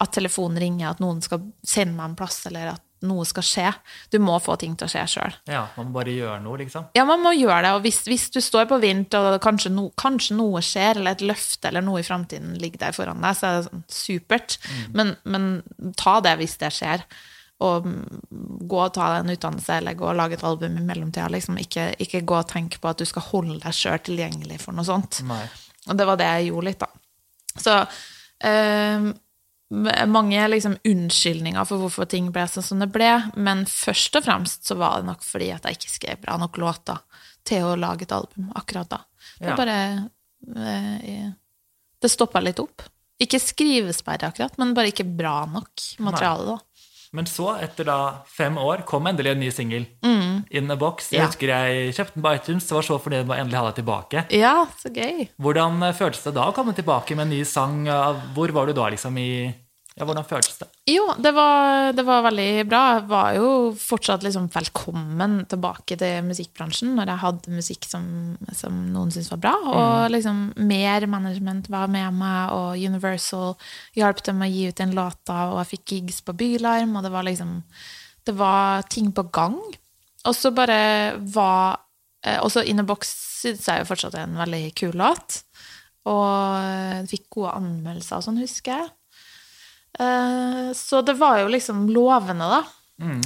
[0.00, 3.66] at telefonen ringer, at noen skal sende meg en plass, eller at noe skal skje.
[4.12, 5.36] Du må få ting til å skje sjøl.
[5.48, 6.88] Ja, man må bare gjøre noe, liksom.
[6.96, 7.72] Ja, man må gjøre det.
[7.76, 11.24] Og hvis, hvis du står på vint, og kanskje, no, kanskje noe skjer, eller et
[11.24, 14.58] løfte eller noe i framtiden ligger der foran deg, så er det sånn supert.
[14.96, 15.50] Men, men
[16.00, 17.04] ta det hvis det skjer.
[17.60, 18.20] Og mm,
[18.70, 21.28] gå og ta deg en utdannelse, eller gå og lage et album i mellomtida.
[21.32, 21.58] Liksom.
[21.60, 24.88] Ikke, ikke gå og tenke på at du skal holde deg sjøl tilgjengelig for noe
[24.88, 25.20] sånt.
[25.28, 25.42] Nei.
[25.88, 26.88] Og det var det jeg gjorde litt, da.
[27.60, 27.74] Så
[28.48, 29.10] eh,
[30.10, 34.66] mange liksom unnskyldninger for hvorfor ting ble sånn som det ble, men først og fremst
[34.66, 36.98] så var det nok fordi at jeg ikke skrev bra nok låter
[37.46, 39.02] til å lage et album akkurat da.
[39.38, 39.56] Det Ja.
[39.56, 39.76] bare
[40.56, 41.30] eh,
[42.00, 42.82] Det stoppa litt opp.
[43.20, 46.58] Ikke skrivesperre akkurat, men bare ikke bra nok materiale, da.
[47.12, 47.96] Men så, etter da
[48.30, 49.86] fem år, kom endelig en ny singel.
[50.50, 51.10] In a box.
[51.10, 51.26] Jeg Ja.
[51.26, 53.84] husker jeg kjøpte den på iTunes, og var så fornøyd med å endelig ha deg
[53.84, 54.24] tilbake.
[54.30, 55.28] Ja, så gøy.
[55.40, 57.84] Hvordan føltes det da å komme tilbake med en ny sang?
[58.34, 59.54] Hvor var du da, liksom, i
[59.98, 60.68] Ja, hvordan føltes det?
[60.90, 62.80] Jo, det var, det var veldig bra.
[62.96, 68.04] Jeg var jo fortsatt liksom velkommen tilbake til musikkbransjen når jeg hadde musikk som,
[68.56, 69.52] som noen syntes var bra.
[69.70, 73.54] Og liksom mer management var med meg, og Universal
[73.98, 77.14] hjalp dem å gi ut den låta, og jeg fikk gigs på Bylarm, og det
[77.14, 77.60] var liksom
[78.26, 79.58] Det var ting på gang.
[80.26, 81.80] Og så bare var
[82.26, 83.08] eh, Også In a Box
[83.40, 85.42] syns jeg jo fortsatt er en veldig kul låt.
[86.10, 88.90] Og fikk gode anmeldelser og sånn, husker jeg.
[89.98, 92.62] Eh, Så det var jo liksom lovende, da.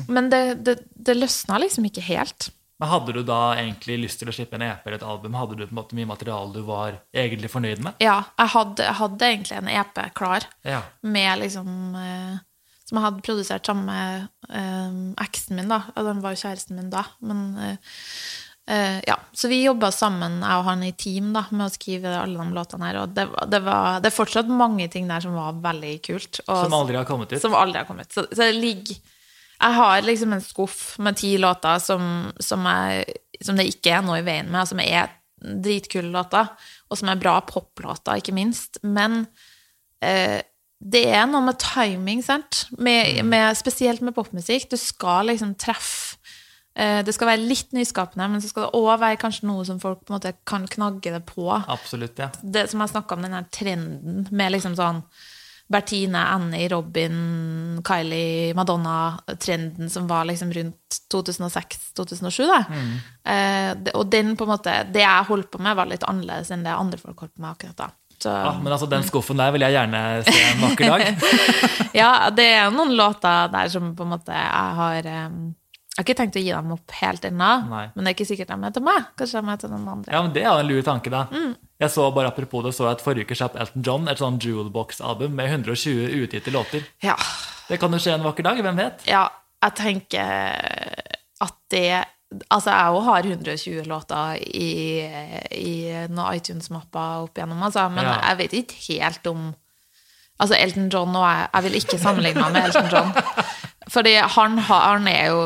[0.09, 2.49] Men det, det, det løsna liksom ikke helt.
[2.79, 5.35] Men Hadde du da egentlig lyst til å slippe en EP eller et album?
[5.39, 7.99] Hadde du på en måte mye materiale du var egentlig fornøyd med?
[8.03, 10.81] Ja, jeg hadde, jeg hadde egentlig en EP klar Ja.
[11.03, 12.39] med liksom eh,
[12.87, 15.83] Som jeg hadde produsert sammen med eh, eksen min, da.
[15.97, 17.05] Og den var jo kjæresten min da.
[17.23, 17.95] Men eh,
[18.71, 22.13] eh, ja, Så vi jobba sammen, jeg og han i team, da, med å skrive
[22.19, 23.01] alle de låtene her.
[23.03, 26.41] Og det, det, var, det er fortsatt mange ting der som var veldig kult.
[26.47, 27.41] Og, Som aldri har kommet ut?
[27.43, 28.13] Som aldri har kommet.
[28.15, 29.03] Så, så jeg ligger
[29.55, 34.03] Jeg har liksom en skuff med ti låter som, som, jeg, som det ikke er
[34.07, 35.13] noe i veien med, som er
[35.45, 36.49] dritkule låter,
[36.89, 38.81] og som er bra poplåter, ikke minst.
[38.83, 39.25] Men
[40.05, 40.41] uh,
[40.85, 42.67] det er noe med timing, sant?
[42.77, 44.69] Med, med, spesielt med popmusikk.
[44.73, 46.14] Du skal liksom treffe
[46.75, 50.01] Det skal være litt nyskapende, men så skal det òg være kanskje noe som folk
[50.03, 52.31] på en måte kan knagge det på Absolutt, ja.
[52.43, 55.05] det som jeg snakka om, den her trenden med liksom sånn
[55.71, 62.47] Bertine, Annie, Robin, Kylie, Madonna-trenden som var liksom rundt 2006-2007.
[62.47, 62.59] da.
[63.33, 66.51] Eh, det- og den på en måte, det jeg holdt på med, var litt annerledes
[66.51, 67.89] enn det andre folk holdt på med akkurat da.
[68.19, 68.53] Så, ja.
[68.63, 71.25] Men altså, den skuffen der vil jeg gjerne se en vakker dag.
[72.03, 75.29] ja, det er noen låter der som på en måte jeg har eh,
[75.95, 78.49] Jeg har ikke tenkt å gi dem opp helt ennå, men det er ikke sikkert
[78.51, 79.05] de er til meg.
[79.15, 80.11] Kanskje de er til noen andre.
[80.13, 81.21] Ja, men Det er en lur tanke, da.
[81.31, 81.53] Mm.
[81.85, 84.41] Jeg så bare Apropos det, så jeg at forrige uke slapp Elton John et sånn
[84.43, 86.83] Jewelbox-album med 120 utgitte låter.
[87.05, 87.15] Ja.
[87.69, 89.07] Det kan jo skje en vakker dag, hvem vet?
[89.07, 89.29] Ja,
[89.63, 90.35] jeg tenker
[91.47, 91.87] at det
[92.51, 95.05] Altså, jeg òg har 120 låter i,
[95.55, 95.75] i
[96.11, 98.17] noen iTunes-mapper opp igjennom, altså, men Ja.
[98.33, 99.45] jeg vet ikke helt om
[100.43, 103.13] Altså, Elton John og jeg Jeg vil ikke sammenligne meg med Elton John.
[103.95, 105.45] Fordi han, har, han er jo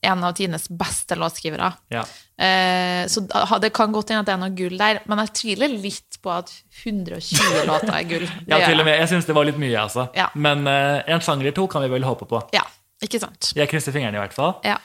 [0.00, 1.72] en av Tines beste låtskrivere.
[1.90, 2.04] Ja.
[2.38, 3.24] Eh, så
[3.62, 6.30] det kan godt hende at det er noe gull der, men jeg tviler litt på
[6.30, 6.52] at
[6.84, 8.26] 120 låter er gull.
[8.50, 8.98] Ja, til og med.
[9.00, 10.08] Jeg syns det var litt mye, altså.
[10.16, 10.28] Ja.
[10.38, 12.42] Men eh, en sjanger to kan vi vel håpe på.
[12.54, 12.62] Ja,
[13.04, 13.52] ikke sant?
[13.58, 14.54] Jeg krysser fingrene, i hvert fall.
[14.66, 14.78] Ja.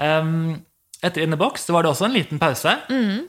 [0.00, 0.60] Um,
[1.02, 2.76] etter In the Box så var det også en liten pause.
[2.90, 3.26] Mm.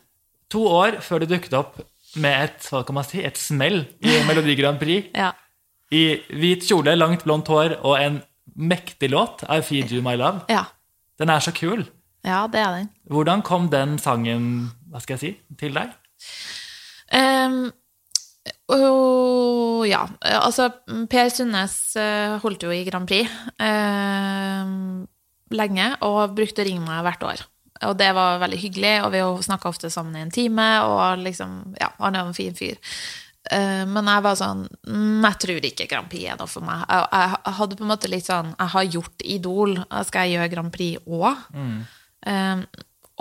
[0.54, 1.80] To år før du dukket opp
[2.22, 5.10] med et hva kan man si, et smell i Melodi Grand Prix.
[5.18, 5.32] ja.
[5.92, 8.22] I hvit kjole, langt blondt hår og en
[8.56, 10.46] mektig låt, I Feed You My Love.
[10.48, 10.62] Ja.
[11.22, 11.86] Den er så kul.
[12.26, 12.90] ja, det er den.
[13.10, 15.94] Hvordan kom den sangen hva skal jeg si, til deg?
[17.12, 17.72] Um,
[18.72, 20.70] oh, ja, altså
[21.12, 25.08] Per Sundnes eh, holdt jo i Grand Prix um,
[25.52, 27.46] lenge og brukte å ringe meg hvert år.
[27.88, 31.74] Og det var veldig hyggelig, og vi snakka ofte sammen i en time, og liksom,
[31.82, 32.78] ja, han er en fin fyr.
[33.50, 36.84] Eh, men jeg var sånn mm, Jeg tror ikke Grand Prix er noe for meg.
[36.86, 39.74] Jeg, jeg hadde på en måte litt sånn Jeg har gjort Idol,
[40.06, 41.48] skal jeg gjøre Grand Prix òg?
[42.22, 42.62] Um,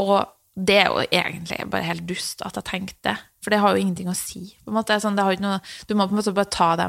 [0.05, 0.16] og
[0.61, 3.81] det er jo egentlig bare helt dust at jeg tenkte det, for det har jo
[3.81, 4.43] ingenting å si.
[4.64, 6.68] På en måte, sånn, det har ikke noe, du må på en måte bare ta
[6.77, 6.89] de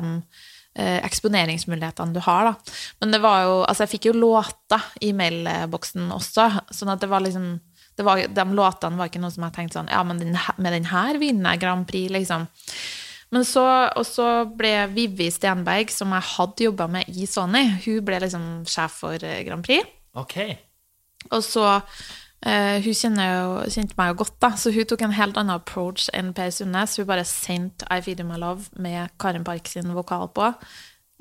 [0.75, 2.49] eh, eksponeringsmulighetene du har.
[2.49, 2.73] Da.
[2.99, 7.11] Men det var jo, altså jeg fikk jo låter i mailboksen også, sånn at det
[7.11, 7.53] var liksom
[7.99, 10.71] det var, De låtene var ikke noe som jeg tenkte sånn Ja, men den, med
[10.73, 12.47] den her vinner jeg Grand Prix, liksom.
[13.31, 13.63] Men så,
[13.95, 14.27] og så
[14.59, 19.23] ble Vivi Stenberg, som jeg hadde jobba med i Sony, hun ble liksom sjef for
[19.23, 19.87] eh, Grand Prix.
[20.19, 20.35] Ok.
[21.29, 25.39] Og så uh, Hun kjenner kjente meg jo godt, da, så hun tok en helt
[25.39, 26.97] annen approach enn Per Sundnes.
[26.99, 30.51] Hun bare sendte I Feed You My Love med Karin Park sin vokal på.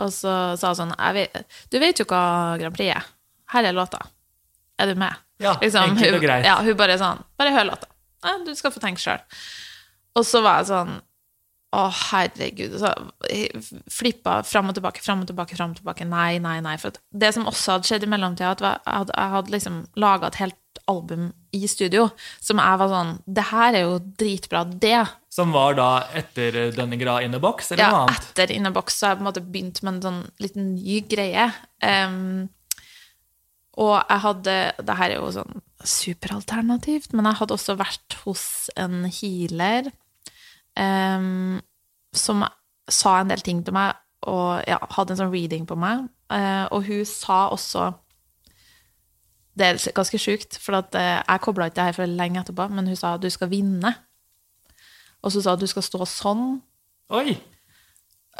[0.01, 3.07] Og så sa hun sånn vet, Du vet jo hva Grand Prix er.
[3.55, 4.01] Her er låta.
[4.81, 5.15] Er du med?
[5.41, 6.45] Ja, enkelt og greit.
[6.49, 7.89] Ja, hun bare sånn Bare hør låta.
[8.25, 9.23] Ja, du skal få tenke sjøl.
[10.19, 10.99] Og så var jeg sånn
[11.77, 12.75] å, herregud.
[12.83, 12.91] Så
[13.31, 13.61] jeg
[13.93, 16.07] flippa fram og tilbake, fram og tilbake, fram og tilbake.
[16.09, 16.77] Nei, nei, nei.
[16.83, 20.31] For det som også hadde skjedd i mellomtida, at jeg hadde, jeg hadde liksom laga
[20.31, 20.59] et helt
[20.91, 22.09] album i studio
[22.43, 25.03] som jeg var sånn Det her er jo dritbra, det.
[25.31, 28.25] Som var da etter denne Dønningra in the box, eller Ja, noe annet?
[28.27, 28.99] Ja, etter in the box.
[28.99, 31.47] så jeg på en måte begynt med en sånn liten ny greie.
[31.83, 32.49] Um,
[33.79, 38.45] og jeg hadde Det her er jo sånn superalternativt, men jeg hadde også vært hos
[38.77, 39.93] en healer
[40.77, 41.61] em,
[42.15, 42.45] som
[42.91, 43.95] sa en del ting til meg,
[44.29, 46.09] og ja, hadde en sånn reading på meg.
[46.31, 47.89] Uh, og hun sa også
[49.59, 52.69] Det er ganske sjukt, for at, uh, jeg kobla ikke det her for lenge etterpå,
[52.71, 53.91] men hun sa at du skal vinne.
[55.23, 56.45] Og så sa hun at du skal stå sånn.
[57.11, 57.35] Oi!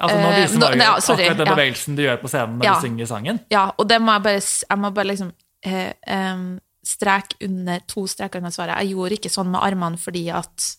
[0.01, 1.55] Altså, nå Eh, viser ja, sorry, akkurat den ja.
[1.57, 2.75] bevegelsen du gjør på scenen når Ja.
[2.79, 3.41] du synger sangen.
[3.53, 5.33] Ja, og det må jeg bare, jeg må bare liksom
[5.67, 8.79] eh, em, strek under to streker under svaret.
[8.81, 10.71] Jeg gjorde ikke sånn med armene fordi at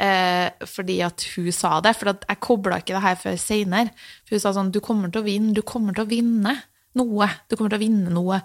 [0.00, 3.94] eh, fordi at hun sa det, for jeg kobla ikke det her før seinere.
[4.24, 6.56] For hun sa sånn Du kommer til å vinne, du kommer til å vinne
[6.98, 7.28] noe.
[7.48, 8.40] Du kommer til å vinne noe.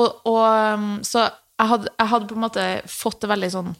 [0.00, 0.42] Og, og
[0.76, 3.74] um, så jeg hadde, jeg hadde på en måte fått det veldig sånn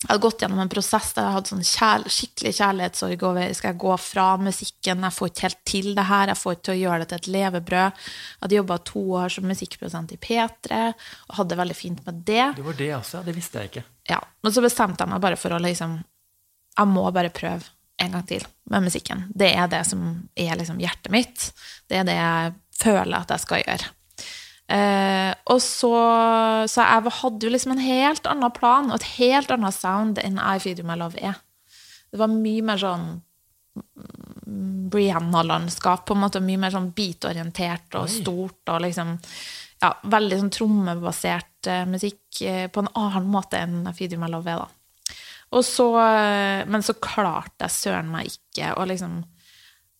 [0.00, 3.74] jeg hadde gått gjennom en prosess der jeg hadde sånn kjærl- skikkelig kjærlighetssorg over skal
[3.74, 6.72] jeg gå fra musikken, jeg får ikke helt til det her, jeg får ikke til
[6.72, 7.98] å gjøre det til et levebrød.
[8.00, 12.22] Jeg hadde jobba to år som musikkprodusent i P3 og hadde det veldig fint med
[12.30, 12.46] det.
[12.56, 13.22] Det var det også, ja.
[13.28, 13.84] Det visste jeg ikke.
[14.10, 16.00] Ja, Men så bestemte jeg meg bare for å liksom
[16.78, 17.68] Jeg må bare prøve
[18.00, 19.26] en gang til med musikken.
[19.36, 20.04] Det er det som
[20.38, 21.50] er liksom hjertet mitt.
[21.90, 23.90] Det er det jeg føler at jeg skal gjøre.
[24.70, 25.90] Eh, og så,
[26.70, 30.38] så jeg hadde jo liksom en helt annen plan og et helt annet sound enn
[30.38, 31.42] I Feed You My Love er.
[32.08, 33.08] Det var mye mer sånn
[33.76, 39.18] mm, Brianna-landskap, på en måte mye mer sånn beatorientert og stort og liksom
[39.80, 44.28] ja, veldig sånn trommebasert eh, musikk eh, på en annen måte enn Feed You My
[44.32, 45.16] Love er, da.
[45.56, 49.22] Og så, eh, men så klarte jeg søren meg ikke å liksom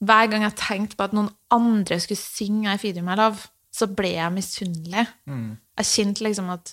[0.01, 3.51] Hver gang jeg tenkte på at noen andre skulle synge I Feed You My Love,
[3.68, 5.03] så ble jeg misunnelig.
[5.28, 6.72] Jeg kjente liksom at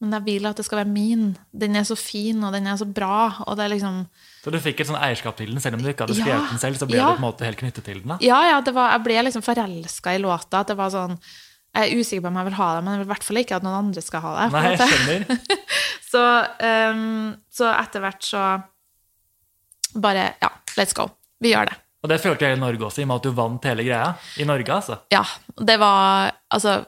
[0.00, 1.36] Men jeg vil at det skal være min.
[1.52, 3.44] Den er så fin, og den er så bra.
[3.44, 4.00] Og det er liksom
[4.42, 6.50] Så du fikk et sånn eierskap til den, selv om du ikke hadde Ja, skrevet
[6.50, 7.12] den selv, så ble ja.
[7.12, 8.08] du på en måte helt knyttet til den?
[8.10, 8.16] da?
[8.24, 10.64] Ja, ja, det var, jeg ble liksom forelska i låta.
[10.64, 11.14] At det var sånn
[11.72, 13.40] Jeg er usikker på om jeg vil ha det, men jeg vil i hvert fall
[13.40, 14.48] ikke at noen andre skal ha det.
[14.52, 15.60] Nei, jeg skjønner.
[16.12, 16.20] Så,
[16.92, 18.40] um, så etter hvert så
[19.96, 21.06] Bare Ja, let's go.
[21.40, 21.78] Vi gjør det.
[22.02, 24.10] Og det følte hele Norge også, i og med at du vant hele greia.
[24.36, 24.98] I Norge, altså.
[25.14, 25.22] Ja.
[25.56, 26.82] Det var Altså,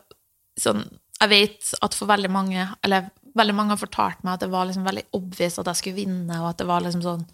[0.61, 0.85] sånn
[1.23, 4.69] Jeg vet at for veldig mange Eller veldig mange har fortalt meg at det var
[4.69, 7.25] liksom veldig obvious at jeg skulle vinne, og at det var liksom sånn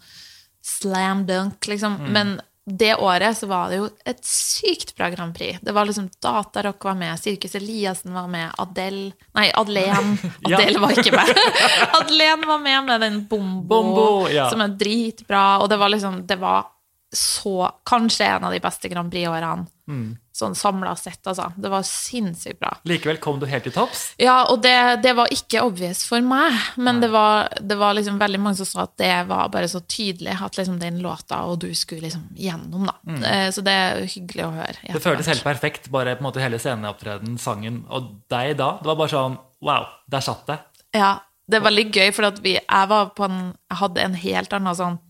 [0.65, 1.99] slam dunk, liksom.
[2.13, 5.59] Men det året så var det jo et sykt bra Grand Prix.
[5.61, 10.13] Det var liksom Datarock var med, Sirkus Eliassen var med, Adele Nei, Adelen.
[10.45, 11.31] Adele var ikke med.
[11.99, 14.49] Adelen var med med den Bombo, Bombo, ja.
[14.49, 16.69] som er dritbra, og det var liksom Det var
[17.11, 19.65] så Kanskje en av de beste Grand Prix-årene.
[19.91, 20.17] Mm.
[20.31, 21.49] Sånn samla sett, altså.
[21.59, 22.71] Det var sinnssykt bra.
[22.87, 24.13] Likevel kom du helt til topps.
[24.21, 28.21] Ja, og det, det var ikke obvious for meg, men det var, det var liksom
[28.21, 31.59] veldig mange som sa at det var bare så tydelig at liksom den låta og
[31.65, 32.95] du skulle liksom gjennom, da.
[33.03, 33.25] Mm.
[33.51, 34.77] Så det er hyggelig å høre.
[34.87, 37.83] Det føltes helt perfekt, bare på en måte hele sceneopptreden, sangen.
[37.91, 40.55] Og deg da, det var bare sånn Wow, der satt det.
[40.97, 44.55] Ja, det er veldig gøy, for vi, jeg var på en Jeg hadde en helt
[44.57, 45.01] annen sånn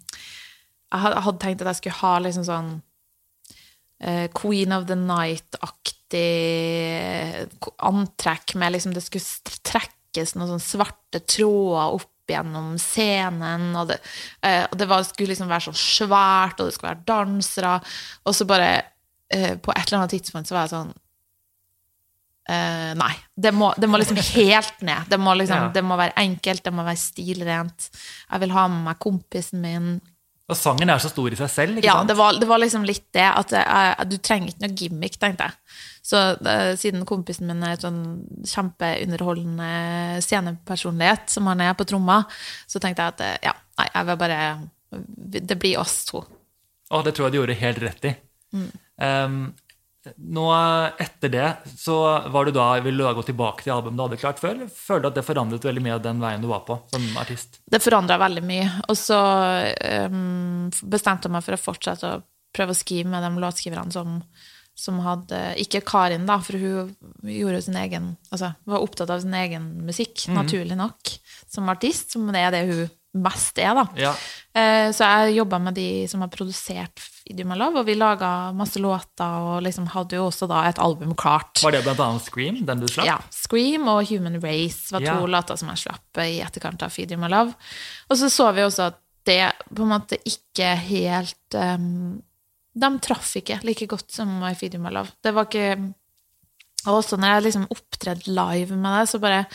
[0.92, 2.72] Jeg hadde tenkt at jeg skulle ha liksom sånn
[4.04, 6.24] uh, Queen of the Night-aktig
[7.80, 13.98] antrekk med liksom Det skulle trekkes noen sånne svarte tråder opp gjennom scenen, og det,
[14.46, 17.74] uh, og det var, skulle liksom være så svært, og det skulle være dansere,
[18.24, 20.94] og så bare uh, På et eller annet tidspunkt så var jeg sånn
[22.50, 23.14] Uh, nei.
[23.38, 25.06] Det må, det må liksom helt ned.
[25.08, 25.72] Det må, liksom, Ja.
[25.72, 27.90] det må være enkelt, det må være stilrent.
[28.26, 30.02] Jeg vil ha med meg kompisen min.
[30.52, 32.12] Og sangen er så stor i seg selv, ikke Ja, sant?
[32.12, 33.24] det det var liksom litt det.
[33.24, 35.58] At at du trenger ikke noe gimmick, tenkte jeg.
[36.04, 38.02] Så uh, siden kompisen min er en sånn
[38.50, 42.24] kjempeunderholdende scenepersonlighet, som han er på tromma,
[42.68, 44.40] så tenkte jeg at eh, ja, nei, jeg vil bare
[45.48, 46.24] Det blir oss to.
[46.92, 48.16] Å, det tror jeg du gjorde helt rett i.
[48.52, 48.72] Mm.
[49.00, 49.38] Um,
[50.18, 50.46] nå
[51.00, 51.98] etter det, så
[52.34, 54.56] var du da, ville du da gå tilbake til albumet du hadde klart før?
[54.56, 57.62] eller Føler du at det forandret veldig mye den veien du var på som artist?
[57.70, 58.70] Det forandra veldig mye.
[58.90, 59.20] Og så
[60.10, 62.24] um, bestemte jeg meg for å fortsette å
[62.56, 64.18] prøve å skrive med de låtskriverne som,
[64.78, 66.96] som hadde Ikke Karin, da, for hun
[67.28, 71.14] gjorde sin egen Altså var opptatt av sin egen musikk, naturlig nok,
[71.52, 73.84] som artist, som det er det hun mest er, da.
[74.00, 74.12] Ja.
[74.56, 78.52] Eh, Så jeg jobba med de som har produsert Idiom My Love, og vi laga
[78.56, 81.60] masse låter, og liksom hadde jo også da et album klart.
[81.64, 83.06] Var det blant annet Scream, den du slapp?
[83.06, 85.26] Ja, Scream og Human Race var to Ja.
[85.28, 87.54] låter som jeg slapp i etterkant av Idiom You Love.
[88.10, 92.22] Og så så vi også at det på en måte ikke helt um,
[92.74, 95.12] De traff ikke like godt som I Feed You My Love.
[95.22, 95.94] Det var ikke
[96.88, 99.46] Og også når jeg liksom opptredde live med det, så bare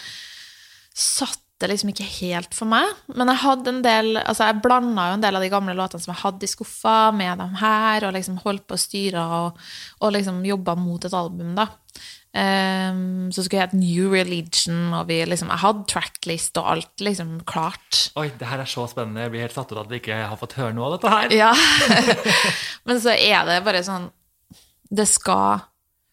[0.95, 2.91] satt det liksom ikke helt for meg.
[3.17, 6.05] Men jeg hadde en del Altså, jeg blanda jo en del av de gamle låtene
[6.05, 9.67] som jeg hadde i skuffa, med dem her, og liksom holdt på å styre og,
[10.03, 11.71] og liksom jobba mot et album, da.
[12.37, 17.05] Um, så skulle jeg hete New Religion, og vi liksom Jeg hadde tracklist og alt
[17.05, 18.11] liksom klart.
[18.21, 19.25] Oi, det her er så spennende.
[19.25, 21.15] Jeg blir helt satt ut av at vi ikke har fått høre noe av dette
[21.15, 21.33] her.
[21.33, 21.55] Ja.
[22.89, 24.11] Men så er det bare sånn
[24.93, 25.65] Det skal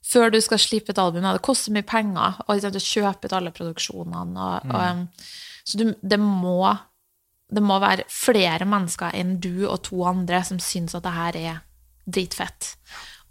[0.03, 4.47] Før du skal slippe et album, det koster mye penger å kjøpe ut alle produksjonene,
[4.49, 5.05] og, og, um,
[5.63, 6.73] så du, det må
[7.53, 11.37] det må være flere mennesker enn du og to andre som syns at det her
[11.37, 11.59] er
[12.03, 12.73] dritfett.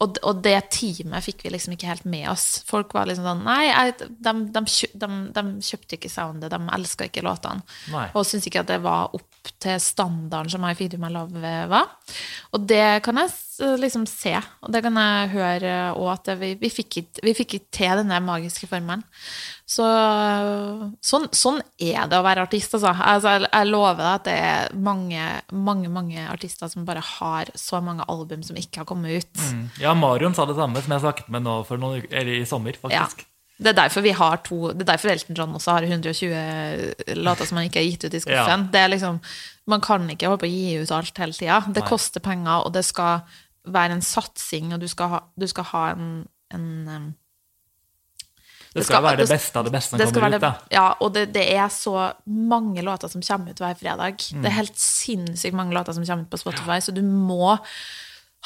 [0.02, 2.46] Og, og det teamet fikk vi liksom ikke helt med oss.
[2.66, 4.62] Folk var liksom sånn Nei, jeg, de, de,
[4.98, 7.62] de, de kjøpte ikke soundet, de elska ikke låtene.
[7.92, 8.08] Nei.
[8.16, 11.54] Og syntes ikke at det var opp til standarden som I Feed You My Love
[11.70, 11.94] var.
[12.54, 13.30] Og det kan jeg
[13.60, 14.32] liksom se,
[14.62, 18.00] og det kan jeg høre òg, at vi, vi, fikk ikke, vi fikk ikke til
[18.00, 19.04] den der magiske formelen.
[19.68, 19.86] Så
[21.04, 22.92] sånn, sånn er det å være artist, altså.
[22.96, 27.52] altså jeg, jeg lover deg at det er mange, mange, mange artister som bare har
[27.58, 29.44] så mange album som ikke har kommet ut.
[29.52, 29.66] Mm.
[29.84, 33.06] Ja, Marion sa det samme som jeg snakket med nå for noen i sommer, Ja.
[33.62, 37.46] Det er derfor vi har to Det er derfor Elton John også har 120 låter
[37.48, 38.68] som han ikke har gitt ut i skuffen.
[38.72, 39.20] Det er liksom,
[39.66, 41.60] man kan ikke holde på å gi ut alt hele tida.
[41.68, 41.88] Det Nei.
[41.88, 43.22] koster penger, og det skal
[43.66, 46.06] være en satsing, og du skal ha, du skal ha en,
[46.52, 47.14] en um,
[48.72, 50.40] Det Det skal skal- være det det- beste av det beste som det kommer ut,
[50.40, 50.50] da.
[50.50, 54.16] det, ja, og det, det er så mange låter som kommer ut hver fredag.
[54.16, 54.46] Det Mm.
[54.46, 57.58] er helt sinnssykt mange låter som kommer ut på Spotify, så du må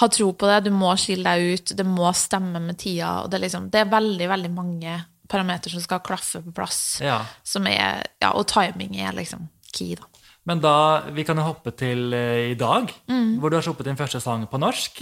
[0.01, 3.31] ha tro på det, du må skille deg ut, det må stemme med tida, og
[3.33, 6.99] det er, liksom, det er veldig, veldig mange parametere som skal klaffe på plass.
[7.03, 7.23] Ja.
[7.43, 10.05] Som er, ja, og timing er liksom key, da.
[10.47, 10.75] Men da,
[11.11, 13.39] vi kan jo hoppe til eh, i dag, Mm.
[13.43, 15.01] hvor du har sluppet din første sang på norsk.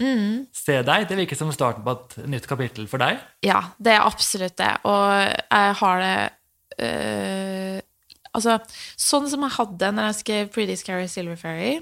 [0.56, 3.18] Se deg, det virker som starten på et nytt kapittel for deg.
[3.44, 4.70] Ja, det er absolutt det.
[4.88, 5.04] Og
[5.52, 6.16] jeg har det
[6.80, 7.80] øh,
[8.34, 8.56] Altså,
[8.98, 11.76] sånn som jeg hadde når jeg skrev Pretty Scary Silver Fairy,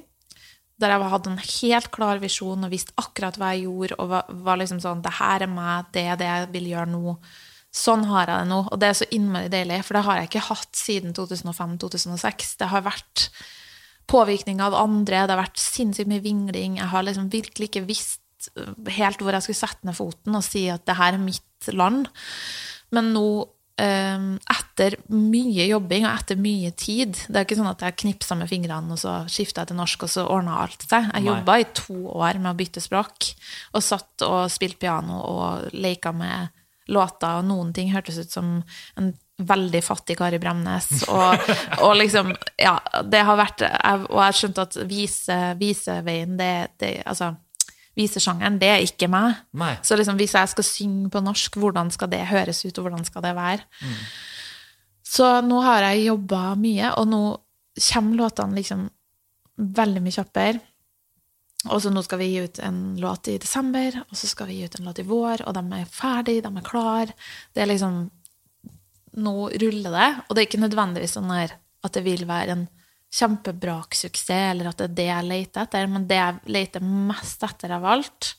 [0.81, 4.29] der jeg hadde en helt klar visjon og visste akkurat hva jeg gjorde, og var,
[4.47, 7.17] var liksom sånn Det her er meg, det er det jeg vil gjøre nå.
[7.73, 10.31] Sånn har jeg det nå, og det er så innmari deilig, for det har jeg
[10.31, 12.57] ikke hatt siden 2005-2006.
[12.61, 13.29] Det har vært
[14.11, 16.77] påvirkning av andre, det har vært sinnssykt mye vingling.
[16.81, 20.45] Jeg har liksom virkelig ikke visst øh, helt hvor jeg skulle sette ned foten og
[20.45, 22.11] si at det her er mitt land.
[22.93, 23.51] Men nå, eh,
[23.83, 28.51] etter mye jobbing og etter mye tid Det er ikke sånn at jeg knipsa med
[28.51, 31.09] fingrene, og så skifta jeg til norsk, og så ordna alt seg.
[31.11, 33.33] Jeg jobba i to år med å bytte språk,
[33.75, 36.53] og satt og spilte piano og leka med
[36.93, 38.55] låter, og noen ting hørtes ut som
[38.99, 39.13] en
[39.43, 40.89] veldig fattig Kari Bremnes.
[41.11, 41.53] Og,
[41.85, 47.33] og liksom, ja, det har vært Og jeg skjønte at vise, viseveien, det, det Altså,
[47.99, 49.43] visesjangeren, det er ikke meg.
[49.59, 49.75] Nei.
[49.85, 53.05] Så liksom, hvis jeg skal synge på norsk, hvordan skal det høres ut, og hvordan
[53.09, 53.67] skal det være?
[55.13, 57.23] Så nå har jeg jobba mye, og nå
[57.91, 58.87] kommer låtene liksom
[59.81, 60.63] veldig mye kjappere.
[61.71, 64.59] Og så nå skal vi gi ut en låt i desember, og så skal vi
[64.59, 67.15] gi ut en låt i vår, og de er ferdige, de er klar.
[67.55, 68.03] Det er liksom
[69.13, 72.63] Nå ruller det, og det er ikke nødvendigvis sånn at det vil være en
[73.13, 77.75] kjempebraksuksess, eller at det er det jeg leter etter, men det jeg leter mest etter
[77.77, 78.35] av alt,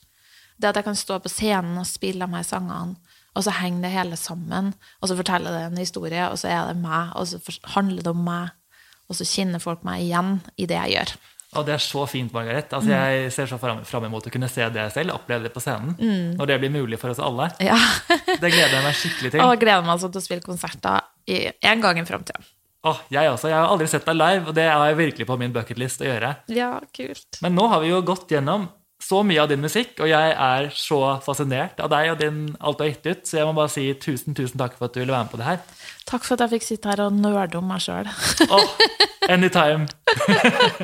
[0.58, 2.96] det er at jeg kan stå på scenen og spille de her sangene,
[3.34, 4.72] og så henger det hele sammen,
[5.02, 7.40] og så forteller det en historie, og så er det meg, og så
[7.74, 8.52] handler det om meg,
[9.10, 11.14] og så kjenner folk meg igjen i det jeg gjør.
[11.54, 12.72] Og det er så fint, Margaret.
[12.74, 15.94] Altså, Jeg ser så fram, imot å kunne se det selv, oppleve det på scenen.
[16.34, 17.46] Når det blir mulig for oss alle.
[17.62, 17.76] Ja.
[18.08, 19.42] Det gleder jeg meg skikkelig til.
[19.44, 21.06] Og gleder meg sånn til å spille konserter
[21.70, 22.42] en gang i framtida.
[22.84, 23.48] Åh, jeg også.
[23.48, 26.08] Jeg har aldri sett deg live, og det har jeg virkelig på min bucketlist å
[26.08, 26.34] gjøre.
[26.52, 27.40] Ja, kult.
[27.44, 28.68] Men nå har vi jo gått gjennom
[29.04, 32.78] så mye av din musikk, og jeg er så fascinert av deg og din, alt
[32.78, 35.02] du har gitt ut, så jeg må bare si tusen, tusen takk for at du
[35.02, 35.64] ville være med på det her.
[36.08, 38.08] Takk for at jeg fikk sitte her og nøle om meg sjøl.
[38.56, 38.76] Åh,
[39.32, 39.88] anytime.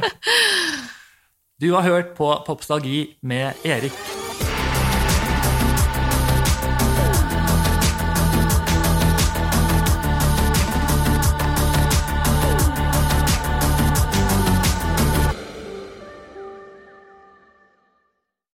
[1.62, 4.29] du har hørt på Popstalgi med Erik.